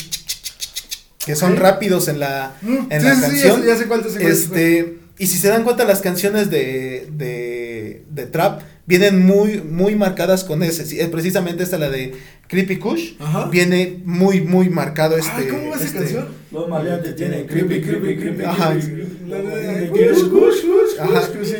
que 1.24 1.36
son 1.36 1.56
rápidos 1.56 2.08
en 2.08 2.18
la, 2.18 2.56
Mm, 2.62 2.76
en 2.90 3.00
sí, 3.00 3.06
la 3.06 3.14
sí, 3.14 3.20
canción. 3.20 3.64
ya 3.66 3.76
sé 3.76 3.86
sé. 4.10 4.26
Este, 4.28 4.98
y 5.18 5.26
si 5.28 5.38
se 5.38 5.48
dan 5.48 5.62
cuenta, 5.62 5.84
las 5.84 6.00
canciones 6.00 6.50
de, 6.50 7.06
de, 7.12 8.04
de 8.10 8.26
trap 8.26 8.62
vienen 8.86 9.24
muy, 9.24 9.60
muy 9.60 9.94
marcadas 9.94 10.42
con 10.42 10.62
ese. 10.62 10.84
eh, 11.00 11.06
precisamente 11.08 11.62
esta, 11.62 11.78
la 11.78 11.88
de 11.90 12.14
Creepy 12.48 12.78
Kush, 12.78 13.12
Ajá. 13.20 13.44
viene 13.50 14.00
muy, 14.04 14.40
muy 14.40 14.68
marcado 14.68 15.16
este. 15.16 15.30
Ay, 15.36 15.46
¿cómo 15.48 15.70
va 15.70 15.76
esa 15.76 15.84
este- 15.84 15.98
canción? 15.98 16.28
Los 16.50 16.68
maleantes 16.68 17.14
tienen 17.16 17.46
creepy, 17.46 17.80
creepy, 17.82 18.16
creepy, 18.16 18.44
Ajá. 18.44 18.72
creepy. 18.72 18.86
Kush, 19.28 19.54
Ajá. 19.68 19.71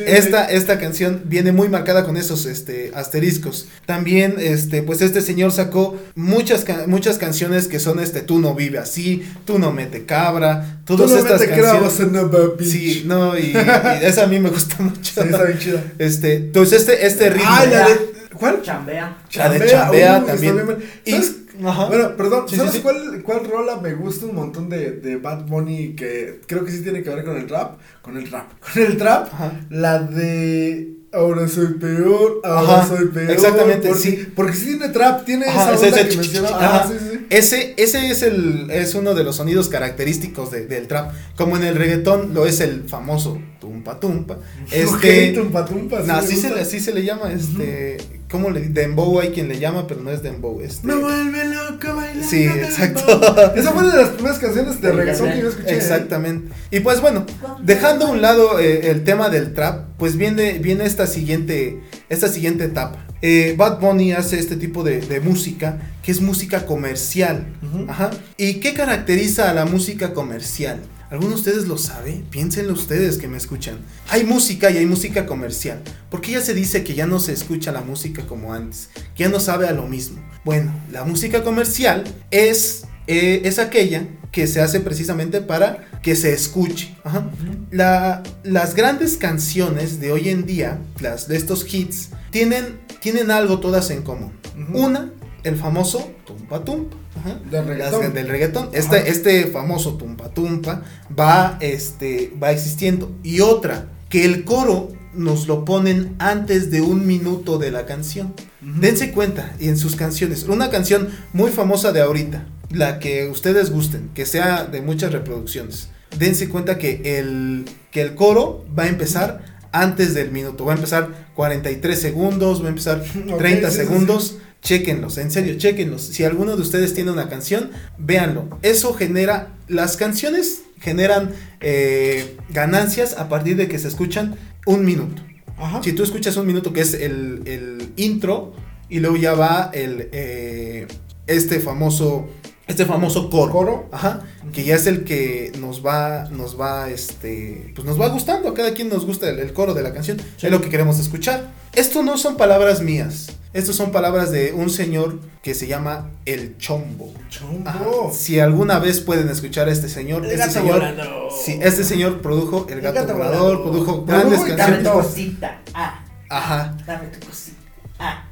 Esta, 0.07 0.45
esta 0.51 0.79
canción 0.79 1.23
viene 1.25 1.53
muy 1.53 1.69
marcada 1.69 2.05
con 2.05 2.17
esos 2.17 2.47
este, 2.47 2.91
asteriscos. 2.95 3.69
También, 3.87 4.37
este, 4.39 4.83
pues 4.83 5.01
este 5.03 5.21
señor 5.21 5.53
sacó 5.53 5.97
muchas, 6.15 6.65
muchas 6.87 7.19
canciones 7.19 7.69
que 7.69 7.79
son 7.81 8.01
este, 8.01 8.21
tú 8.21 8.39
no 8.39 8.55
vive 8.55 8.79
así, 8.79 9.23
tú 9.45 9.59
no 9.59 9.73
mete 9.73 10.05
cabra, 10.05 10.79
Tú 10.85 10.97
todas 10.97 11.13
no 11.13 11.19
estas 11.19 11.41
te 11.41 11.47
grabas 11.47 11.95
canciones. 11.95 12.59
en. 12.59 12.65
Sí, 12.67 13.03
no, 13.07 13.39
y, 13.39 13.53
y 13.53 14.05
esa 14.05 14.25
a 14.25 14.27
mí 14.27 14.39
me 14.41 14.51
gusta 14.51 14.77
mucho. 14.83 15.13
Sí, 15.15 15.21
está 15.21 15.45
bien 15.45 15.59
chida. 15.59 15.85
Este, 15.99 16.35
entonces 16.35 16.81
este, 16.81 17.07
este 17.07 17.31
ritmo. 17.31 17.49
Ay, 17.49 17.71
la 17.71 17.89
de. 17.89 18.13
¿Cuál? 18.35 18.63
Chambea. 18.63 19.19
La 19.35 19.49
de 19.51 19.67
Chambea 19.67 20.25
también. 20.25 20.57
Y- 21.05 21.11
¿Sabes? 21.13 21.33
Ajá. 21.65 21.87
Bueno, 21.87 22.17
perdón, 22.17 22.49
Sí, 22.49 22.57
¿sabes 22.57 22.73
sí, 22.73 22.79
sí. 22.79 22.83
Cuál, 22.83 23.23
cuál 23.23 23.45
rola 23.49 23.77
me 23.77 23.95
gusta 23.95 24.27
un 24.27 24.35
montón 24.35 24.69
de, 24.69 24.93
de 24.93 25.17
Bad 25.17 25.47
Bunny 25.47 25.95
que 25.95 26.41
creo 26.47 26.65
que 26.65 26.73
sí 26.73 26.83
tiene 26.83 27.03
que 27.03 27.11
ver 27.11 27.25
con 27.25 27.37
el 27.37 27.49
rap? 27.49 27.79
Con 28.03 28.17
el 28.17 28.31
rap. 28.31 28.51
Con 28.73 28.83
el 28.83 28.97
trap. 28.97 29.33
Ajá. 29.33 29.61
La 29.71 29.99
de 30.01 31.03
Ahora 31.15 31.47
soy 31.47 31.75
peor, 31.75 32.41
ahora 32.43 32.79
Ajá, 32.81 32.97
soy 32.97 33.09
peor. 33.09 33.31
exactamente, 33.33 33.89
porque, 33.89 34.03
sí. 34.03 34.33
Porque 34.35 34.53
sí 34.55 34.65
tiene 34.65 34.89
trap, 34.89 35.27
tiene 35.27 35.45
esa 35.47 35.73
onda 35.73 36.09
que 36.09 36.39
Ajá, 36.39 36.77
ajá. 36.77 36.89
sí, 36.89 36.95
sí. 36.99 37.12
Ese, 37.33 37.75
ese 37.79 38.11
es 38.11 38.23
el, 38.23 38.71
es 38.71 38.95
uno 38.95 39.15
de 39.15 39.25
los 39.25 39.37
sonidos 39.37 39.69
característicos 39.69 40.51
de- 40.51 40.67
del 40.67 40.87
trap. 40.87 41.13
Como 41.37 41.57
en 41.57 41.65
el 41.65 41.75
reggaetón 41.77 42.35
lo 42.35 42.47
es 42.47 42.61
el 42.61 42.85
famoso 42.89 43.39
tumpa 43.61 43.99
tumpa. 44.01 44.39
Este. 44.71 45.31
Ok, 45.33 45.43
tumpa, 45.43 45.65
tumpa, 45.65 46.01
sí 46.03 46.07
no, 46.09 46.15
así 46.15 46.37
se, 46.37 46.51
le- 46.51 46.61
así 46.61 46.81
se 46.81 46.93
le 46.93 47.05
llama, 47.05 47.33
este. 47.33 47.97
¿Cómo 48.31 48.49
le 48.51 48.61
Dembow 48.63 49.21
hay 49.21 49.29
quien 49.31 49.49
le 49.49 49.59
llama, 49.59 49.87
pero 49.87 50.01
no 50.01 50.11
es 50.11 50.23
Dembow. 50.23 50.63
Este. 50.63 50.87
Me 50.87 50.95
vuelve 50.95 51.45
loco 51.49 51.95
bailando. 51.95 52.27
Sí, 52.27 52.45
exacto. 52.45 53.53
Esa 53.55 53.73
fue 53.73 53.83
una 53.85 53.95
de 53.95 54.03
las 54.03 54.11
primeras 54.11 54.39
canciones 54.39 54.81
de 54.81 54.91
reggaetón 54.93 55.31
que 55.33 55.41
yo 55.43 55.49
escuché. 55.51 55.71
¿eh? 55.71 55.77
Exactamente. 55.77 56.51
Y 56.71 56.81
pues 56.81 57.01
bueno, 57.03 57.27
dejando 57.63 58.07
a 58.07 58.11
un 58.11 58.23
lado 58.23 58.59
eh, 58.59 58.91
el 58.91 59.05
tema 59.05 59.29
del 59.29 59.53
trap, 59.53 59.85
pues 59.99 60.17
viene, 60.17 60.59
viene 60.61 60.87
esta 60.87 61.07
siguiente, 61.07 61.81
esta 62.09 62.29
siguiente 62.29 62.65
etapa. 62.65 63.07
Eh, 63.23 63.55
Bad 63.57 63.79
Bunny 63.81 64.13
hace 64.13 64.39
este 64.39 64.57
tipo 64.57 64.83
de, 64.83 65.01
de 65.01 65.21
música 65.21 65.79
que 66.03 66.11
es 66.13 66.21
música 66.21 66.67
comercial. 66.67 67.47
Ajá. 67.89 68.11
¿Y 68.37 68.55
qué 68.55 68.75
caracteriza 68.75 69.49
a 69.51 69.55
la 69.55 69.65
música 69.65 70.13
comercial? 70.13 70.81
¿Alguno 71.11 71.31
de 71.31 71.35
ustedes 71.37 71.69
lo 71.69 71.77
sabe? 71.79 72.23
Piénsenlo 72.31 72.73
ustedes 72.73 73.19
que 73.19 73.29
me 73.29 73.37
escuchan. 73.37 73.77
Hay 74.09 74.25
música 74.25 74.71
y 74.71 74.79
hay 74.79 74.87
música 74.87 75.27
comercial. 75.27 75.83
¿Por 76.11 76.21
qué 76.23 76.33
ya 76.33 76.41
se 76.41 76.55
dice 76.55 76.83
que 76.85 76.95
ya 76.95 77.07
no 77.07 77.21
se 77.21 77.33
escucha 77.33 77.71
la 77.71 77.83
música 77.83 78.27
como 78.27 78.55
antes? 78.55 78.89
Que 79.15 79.25
ya 79.25 79.29
no 79.29 79.39
sabe 79.39 79.69
a 79.69 79.73
lo 79.73 79.87
mismo. 79.87 80.19
Bueno, 80.45 80.75
la 80.91 81.05
música 81.05 81.45
comercial 81.45 82.05
es, 82.31 82.85
eh, 83.07 83.43
es 83.45 83.59
aquella 83.59 84.07
que 84.33 84.47
se 84.47 84.63
hace 84.63 84.81
precisamente 84.81 85.43
para 85.43 85.87
que 86.03 86.17
se 86.17 86.33
escuche. 86.33 86.97
Ajá. 87.05 87.31
La- 87.71 88.23
las 88.43 88.75
grandes 88.75 89.19
canciones 89.19 90.01
de 90.01 90.11
hoy 90.13 90.31
en 90.31 90.47
día, 90.47 90.79
las 91.01 91.29
de 91.29 91.37
estos 91.37 91.73
hits, 91.73 92.09
tienen, 92.33 92.81
tienen 93.01 93.31
algo 93.31 93.61
todas 93.61 93.91
en 93.91 94.03
común. 94.03 94.33
Una, 94.75 95.13
el 95.45 95.57
famoso 95.57 96.11
tumpa 96.27 96.65
tumpa. 96.65 96.97
Ajá. 97.21 97.39
Del 97.51 97.65
reggaetón. 97.67 98.01
Las- 98.03 98.15
del 98.15 98.29
reggaetón. 98.29 98.65
Ajá. 98.69 98.77
Este, 98.77 99.11
este 99.11 99.47
famoso 99.47 99.95
tumpa 99.95 100.31
tumpa 100.31 100.83
va, 101.17 101.59
este, 101.61 102.33
va 102.43 102.51
existiendo. 102.51 103.13
Y 103.23 103.41
otra, 103.41 103.87
que 104.09 104.25
el 104.25 104.45
coro 104.45 104.91
nos 105.15 105.47
lo 105.47 105.65
ponen 105.65 106.17
antes 106.19 106.71
de 106.71 106.81
un 106.81 107.07
minuto 107.07 107.59
de 107.59 107.71
la 107.71 107.85
canción. 107.87 108.35
Dense 108.63 109.13
cuenta, 109.13 109.55
y 109.61 109.69
en 109.69 109.77
sus 109.77 109.95
canciones, 109.97 110.45
una 110.45 110.71
canción 110.71 111.09
muy 111.33 111.51
famosa 111.51 111.93
de 111.93 112.01
ahorita, 112.01 112.47
la 112.71 112.99
que 112.99 113.29
ustedes 113.29 113.71
gusten, 113.71 114.09
que 114.15 114.25
sea 114.25 114.65
de 114.65 114.81
muchas 114.81 115.13
reproducciones. 115.13 115.89
Dense 116.19 116.49
cuenta 116.49 116.79
que 116.79 117.19
el, 117.19 117.67
que 117.91 118.01
el 118.03 118.15
coro 118.15 118.65
va 118.79 118.85
a 118.85 118.89
empezar 118.89 119.52
antes 119.73 120.15
del 120.15 120.31
minuto, 120.31 120.65
va 120.65 120.73
a 120.73 120.77
empezar 120.77 121.29
43 121.35 122.01
segundos, 122.01 122.63
va 122.63 122.67
a 122.67 122.69
empezar 122.69 123.03
Ok, 123.31 123.39
30 123.39 123.71
sí, 123.71 123.77
sí, 123.77 123.83
segundos. 123.83 124.39
Chequenlos, 124.63 125.19
en 125.19 125.33
serio, 125.33 125.57
chequenlos. 125.59 126.03
Si 126.03 126.23
alguno 126.23 126.55
de 126.55 126.63
ustedes 126.63 126.95
tiene 126.95 127.11
una 127.11 127.29
canción, 127.29 127.71
véanlo. 127.99 128.49
Eso 128.63 128.95
genera, 128.95 129.49
las 129.67 129.97
canciones 129.97 130.63
generan 130.81 131.33
eh, 131.61 132.37
ganancias 132.51 133.19
a 133.19 133.29
partir 133.29 133.57
de 133.57 133.67
que 133.67 133.81
se 133.81 133.89
escuchan 133.89 134.37
un 134.65 134.85
minuto. 134.85 135.21
Ajá. 135.59 135.83
Si 135.83 135.93
tú 135.93 136.05
escuchas 136.05 136.37
un 136.37 136.47
minuto 136.47 136.73
que 136.73 136.81
es 136.81 136.95
el, 136.95 137.43
el 137.47 137.93
intro 137.97 138.55
y 138.89 139.01
luego 139.01 139.17
ya 139.17 139.35
va 139.35 139.71
el 139.75 140.09
eh, 140.13 140.87
este 141.27 141.61
famoso 141.61 142.29
este 142.73 142.85
famoso 142.87 143.31
coro, 143.31 143.53
Coro. 143.53 143.89
ajá, 143.93 144.21
que 144.53 144.65
ya 144.65 144.75
es 144.75 144.87
el 144.87 145.05
que 145.05 145.53
nos 145.61 145.85
va 145.85 146.29
nos 146.31 146.61
va 146.61 146.91
este 146.91 147.73
pues 147.75 147.87
nos 147.87 148.01
va 148.01 148.09
gustando, 148.09 148.49
a 148.49 148.55
cada 148.55 148.75
quien 148.75 148.89
nos 148.89 149.07
gusta 149.07 149.29
el, 149.31 149.39
el 149.39 149.53
coro 149.53 149.73
de 149.75 149.83
la 149.83 149.93
canción, 149.93 150.19
Sí. 150.37 150.47
es 150.47 150.51
lo 150.53 150.61
que 150.61 150.69
queremos 150.69 150.99
escuchar. 150.99 151.51
Esto 151.75 152.03
no 152.03 152.19
son 152.19 152.37
palabras 152.37 152.83
mías. 152.83 153.31
Estos 153.55 153.77
son 153.77 153.93
palabras 153.93 154.31
de 154.31 154.53
un 154.55 154.71
señor 154.71 155.21
que 155.43 155.55
se 155.55 155.67
llama 155.67 156.09
El 156.25 156.57
Chombo. 156.57 157.13
Chombo. 157.29 157.69
Ajá. 157.69 157.85
Si 158.13 158.41
alguna 158.41 158.79
vez 158.79 159.01
pueden 159.01 159.29
escuchar 159.29 159.69
a 159.69 159.73
este 159.73 159.89
señor, 159.91 160.25
El 160.25 160.31
este 160.33 160.39
gato 160.47 160.53
señor, 160.55 160.75
volando. 160.81 161.29
sí, 161.45 161.59
este 161.63 161.85
señor 161.85 162.23
produjo 162.23 162.67
El 162.69 162.77
El 162.79 162.81
Gato, 162.81 163.01
gato 163.01 163.13
Volador, 163.15 163.59
volador. 163.59 163.63
produjo 163.63 164.05
grandes 164.07 164.39
y 164.41 164.43
Dame 164.43 164.57
canciones. 164.57 164.83
tu 164.85 164.99
cosita. 165.09 165.61
Ah, 165.75 166.03
Ajá. 166.31 166.77
dame 166.87 167.09
tu 167.09 167.27
cosita. 167.27 167.57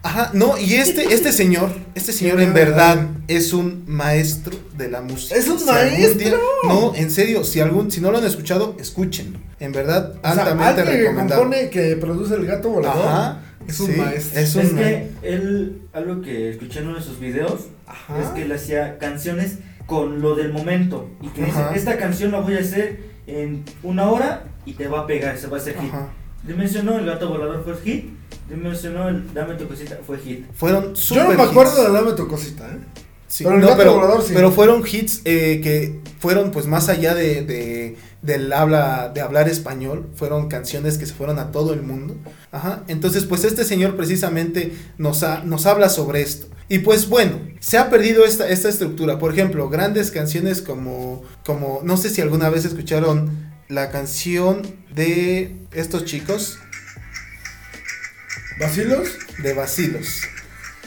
Ajá, 0.02 0.30
no, 0.34 0.58
y 0.58 0.74
este, 0.74 1.12
este 1.14 1.32
señor, 1.32 1.70
este 1.94 2.12
señor 2.12 2.40
en 2.40 2.52
verdad 2.54 3.06
es 3.28 3.52
un 3.52 3.84
maestro 3.86 4.56
de 4.76 4.88
la 4.90 5.00
música. 5.02 5.36
¿Es 5.36 5.48
un 5.48 5.58
Si 5.58 5.66
maestro? 5.66 6.18
día- 6.18 6.36
no, 6.64 6.94
en 6.94 7.10
serio, 7.10 7.44
si 7.44 7.60
algún, 7.60 7.90
si 7.90 8.00
no 8.00 8.10
lo 8.10 8.18
han 8.18 8.24
escuchado, 8.24 8.76
escúchenlo. 8.80 9.38
En 9.60 9.72
verdad, 9.72 10.14
O 10.16 10.20
sea, 10.22 10.30
altamente 10.32 10.82
que 10.84 10.90
recomendado. 11.02 11.42
compone, 11.42 11.70
que 11.70 11.96
produce 11.96 12.34
el 12.34 12.46
gato 12.46 12.70
volador. 12.70 13.06
Ajá. 13.06 13.42
es 13.68 13.78
un 13.78 13.86
sí, 13.88 13.92
maestro. 13.92 14.40
Es 14.40 14.54
un 14.56 14.62
Es 14.62 14.70
que 14.72 15.10
él, 15.22 15.82
algo 15.92 16.22
que 16.22 16.50
escuché 16.50 16.80
en 16.80 16.88
uno 16.88 16.96
de 16.98 17.04
sus 17.04 17.20
videos, 17.20 17.66
Ajá. 17.86 18.20
es 18.22 18.28
que 18.30 18.42
él 18.42 18.52
hacía 18.52 18.98
canciones 18.98 19.58
con 19.86 20.20
lo 20.22 20.34
del 20.34 20.52
momento. 20.52 21.08
Y 21.20 21.28
que 21.28 21.44
dice, 21.44 21.58
Ajá. 21.58 21.74
esta 21.76 21.96
canción 21.98 22.32
la 22.32 22.40
voy 22.40 22.56
a 22.56 22.60
hacer 22.60 23.00
en 23.26 23.64
una 23.82 24.08
hora 24.10 24.44
y 24.64 24.72
te 24.72 24.88
va 24.88 25.00
a 25.00 25.06
pegar, 25.06 25.36
se 25.38 25.46
va 25.46 25.58
a 25.58 25.60
hacer 25.60 25.74
hit. 25.78 25.92
Ajá. 26.42 26.46
Dimensionó 26.52 26.98
el 26.98 27.06
gato 27.06 27.28
volador 27.28 27.62
fue 27.64 27.76
hit. 27.84 28.04
Dimensionó 28.48 29.08
el 29.08 29.32
dame 29.32 29.54
tu 29.54 29.68
cosita 29.68 29.98
fue 30.06 30.18
hit. 30.18 30.44
Fueron 30.54 30.90
Yo 30.94 30.96
super 30.96 31.22
no 31.24 31.34
me 31.34 31.42
acuerdo 31.50 31.72
hits. 31.72 31.86
de 31.86 31.92
Dame 31.92 32.12
tu 32.12 32.28
cosita, 32.28 32.66
¿eh? 32.68 32.78
Sí, 33.28 33.44
Pero 33.44 33.56
el 33.56 33.60
no, 33.62 33.68
gato 33.68 33.78
pero, 33.78 33.94
volador 33.94 34.22
sí. 34.22 34.32
pero 34.34 34.50
fueron 34.50 34.82
hits 34.84 35.20
eh, 35.24 35.60
que 35.62 36.00
fueron 36.18 36.50
pues 36.50 36.66
más 36.66 36.88
allá 36.88 37.14
de, 37.14 37.42
de- 37.42 37.96
del 38.22 38.52
habla 38.52 39.10
de 39.14 39.20
hablar 39.20 39.48
español, 39.48 40.08
fueron 40.16 40.48
canciones 40.48 40.98
que 40.98 41.06
se 41.06 41.14
fueron 41.14 41.38
a 41.38 41.52
todo 41.52 41.72
el 41.72 41.82
mundo. 41.82 42.16
Ajá. 42.50 42.82
Entonces, 42.88 43.24
pues 43.24 43.44
este 43.44 43.64
señor 43.64 43.96
precisamente 43.96 44.72
nos, 44.98 45.22
ha- 45.22 45.42
nos 45.44 45.64
habla 45.66 45.88
sobre 45.88 46.22
esto. 46.22 46.48
Y 46.68 46.80
pues 46.80 47.08
bueno, 47.08 47.38
se 47.60 47.78
ha 47.78 47.88
perdido 47.88 48.24
esta, 48.24 48.48
esta 48.48 48.68
estructura. 48.68 49.18
Por 49.20 49.32
ejemplo, 49.32 49.68
grandes 49.70 50.10
canciones 50.10 50.60
como, 50.60 51.22
como, 51.46 51.80
no 51.84 51.96
sé 51.96 52.10
si 52.10 52.20
alguna 52.20 52.50
vez 52.50 52.64
escucharon 52.64 53.30
la 53.70 53.90
canción 53.90 54.62
de 54.94 55.56
estos 55.72 56.04
chicos, 56.04 56.58
¿Vacilos? 58.58 59.08
de 59.42 59.54
Basilos. 59.54 60.20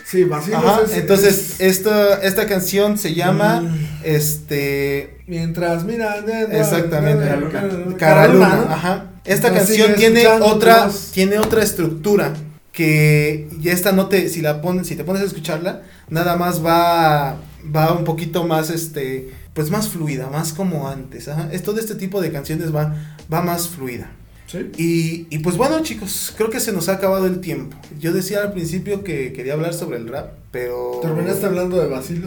Sí, 0.06 0.26
Vacilos 0.26 0.64
Ajá, 0.64 0.82
es- 0.86 0.94
entonces 0.98 1.56
es- 1.60 1.62
esta, 1.62 2.22
esta 2.22 2.46
canción 2.46 2.98
se 3.00 3.16
llama, 3.16 3.62
Mm. 3.62 3.88
este, 4.04 5.18
Mientras, 5.26 5.84
mira. 5.86 6.22
de- 6.22 6.46
de- 6.48 6.60
Exactamente. 6.60 7.24
de- 7.26 7.96
Caraluna. 7.98 8.68
Ajá. 8.70 9.06
Esta 9.26 9.52
canción 9.54 9.96
tiene 9.96 10.28
otra, 10.28 10.92
tiene 11.14 11.40
otra 11.40 11.64
estructura 11.64 12.34
que 12.74 13.48
y 13.62 13.70
esta 13.70 13.92
no 13.94 14.08
te, 14.08 14.28
si 14.30 14.42
la 14.42 14.62
pones, 14.62 14.88
si 14.88 14.96
te 14.96 15.04
pones 15.04 15.22
a 15.24 15.26
escucharla, 15.26 15.82
nada 16.10 16.36
más 16.36 16.64
va, 16.64 17.38
va 17.76 17.94
un 17.94 18.04
poquito 18.04 18.44
más, 18.46 18.70
este, 18.70 19.30
pues 19.54 19.70
más 19.70 19.90
fluida, 19.90 20.30
más 20.30 20.54
como 20.54 20.88
antes, 20.88 21.28
ajá. 21.28 21.50
Es 21.52 21.64
todo 21.64 21.80
este 21.80 21.96
tipo 21.96 22.22
de 22.22 22.32
canciones 22.32 22.74
va, 22.76 22.96
va 23.32 23.42
más 23.42 23.70
fluida. 23.70 24.10
Sí. 24.48 24.70
Y, 24.78 25.36
y 25.36 25.40
pues 25.40 25.58
bueno 25.58 25.82
chicos, 25.82 26.34
creo 26.38 26.50
que 26.52 26.60
se 26.60 26.72
nos 26.74 26.88
ha 26.90 26.94
acabado 26.94 27.26
el 27.26 27.40
tiempo. 27.40 27.76
Yo 28.00 28.14
decía 28.14 28.42
al 28.44 28.52
principio 28.54 29.04
que 29.04 29.32
quería 29.34 29.54
hablar 29.54 29.74
sobre 29.74 29.98
el 29.98 30.08
rap, 30.08 30.34
pero... 30.52 31.00
Terminaste 31.02 31.46
hablando 31.46 31.78
de. 31.78 31.86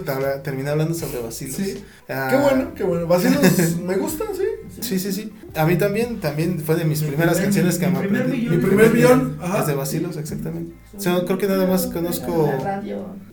Habla- 0.09 0.42
Terminé 0.42 0.71
hablando 0.71 0.95
sobre 0.95 1.21
vacilos. 1.21 1.56
Sí. 1.56 1.85
Ah, 2.09 2.28
Qué 2.30 2.37
bueno, 2.38 2.75
qué 2.75 2.83
bueno. 2.85 3.06
Vacilos 3.06 3.76
me 3.85 3.97
gusta, 3.97 4.25
sí. 4.35 4.42
Sí, 4.80 4.99
sí, 4.99 5.12
sí. 5.12 5.33
A 5.54 5.64
mí 5.64 5.76
también, 5.76 6.21
también 6.21 6.61
fue 6.61 6.76
de 6.76 6.85
mis 6.85 7.00
Mi 7.02 7.09
primeras 7.09 7.35
primer- 7.35 7.47
canciones 7.47 7.78
que 7.78 7.87
mi 7.87 7.92
me 7.95 7.99
primer 8.00 8.23
aprendí. 8.23 8.42
millón. 8.42 8.56
Mi 8.59 8.64
primer 8.66 8.90
millón. 8.92 9.37
Las 9.40 9.50
Ajá. 9.50 9.64
de 9.66 9.75
vacilos, 9.75 10.16
exactamente. 10.16 10.75
O 10.97 11.00
sea, 11.00 11.21
creo 11.25 11.38
que 11.38 11.47
nada 11.47 11.66
más 11.66 11.87
conozco... 11.87 12.52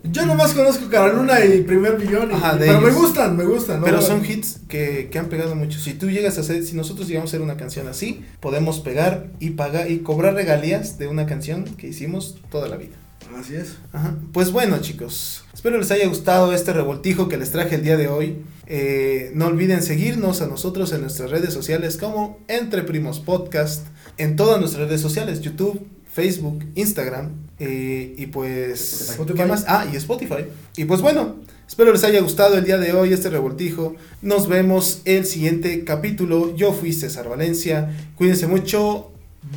Yo 0.04 0.26
nomás 0.26 0.52
conozco 0.54 0.88
Caraluna 0.90 1.44
y 1.44 1.62
Primer 1.62 1.98
Millón. 1.98 2.30
y- 2.30 2.34
Ajá, 2.34 2.56
de 2.56 2.66
pero 2.66 2.80
me 2.80 2.90
gustan, 2.90 3.36
me 3.36 3.44
gustan. 3.44 3.80
¿no? 3.80 3.86
Pero 3.86 4.02
son 4.02 4.24
hits 4.24 4.60
que, 4.68 5.08
que 5.10 5.18
han 5.18 5.26
pegado 5.26 5.54
mucho. 5.54 5.78
Si 5.78 5.94
tú 5.94 6.10
llegas 6.10 6.36
a 6.38 6.42
hacer, 6.42 6.62
si 6.64 6.76
nosotros 6.76 7.08
llegamos 7.08 7.30
a 7.30 7.32
hacer 7.32 7.40
una 7.42 7.56
canción 7.56 7.88
así, 7.88 8.22
podemos 8.40 8.80
pegar 8.80 9.28
y 9.40 9.50
pagar 9.50 9.90
y 9.90 9.98
cobrar 10.00 10.34
regalías 10.34 10.98
de 10.98 11.06
una 11.08 11.26
canción 11.26 11.64
que 11.64 11.88
hicimos 11.88 12.38
toda 12.50 12.68
la 12.68 12.76
vida. 12.76 12.94
Así 13.38 13.56
es. 13.56 13.76
Ajá. 13.92 14.16
Pues 14.32 14.52
bueno, 14.52 14.78
chicos, 14.80 15.44
espero 15.52 15.78
les 15.78 15.90
haya 15.90 16.06
gustado 16.06 16.52
este 16.52 16.72
revoltijo 16.72 17.28
que 17.28 17.36
les 17.36 17.50
traje 17.50 17.76
el 17.76 17.82
día 17.82 17.96
de 17.96 18.08
hoy. 18.08 18.42
Eh, 18.66 19.30
no 19.34 19.46
olviden 19.46 19.82
seguirnos 19.82 20.40
a 20.40 20.46
nosotros 20.46 20.92
en 20.92 21.02
nuestras 21.02 21.30
redes 21.30 21.52
sociales 21.52 21.96
como 21.96 22.38
Entre 22.48 22.82
Primos 22.82 23.20
Podcast, 23.20 23.86
en 24.18 24.36
todas 24.36 24.60
nuestras 24.60 24.88
redes 24.88 25.00
sociales, 25.00 25.40
YouTube, 25.40 25.86
Facebook, 26.10 26.64
Instagram, 26.74 27.32
eh, 27.58 28.14
y 28.16 28.26
pues, 28.26 29.10
Spotify. 29.10 29.38
¿qué 29.38 29.44
más? 29.46 29.64
Ah, 29.66 29.86
y 29.92 29.96
Spotify. 29.96 30.46
Y 30.76 30.84
pues 30.84 31.00
bueno, 31.00 31.36
espero 31.66 31.92
les 31.92 32.04
haya 32.04 32.20
gustado 32.20 32.56
el 32.56 32.64
día 32.64 32.78
de 32.78 32.92
hoy 32.92 33.12
este 33.12 33.30
revoltijo. 33.30 33.96
Nos 34.22 34.48
vemos 34.48 35.02
el 35.04 35.26
siguiente 35.26 35.84
capítulo. 35.84 36.54
Yo 36.56 36.72
fui 36.72 36.92
César 36.92 37.28
Valencia. 37.28 37.96
Cuídense 38.16 38.46
mucho. 38.46 39.10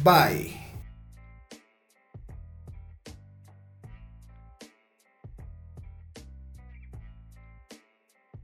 Bye. 0.03 0.56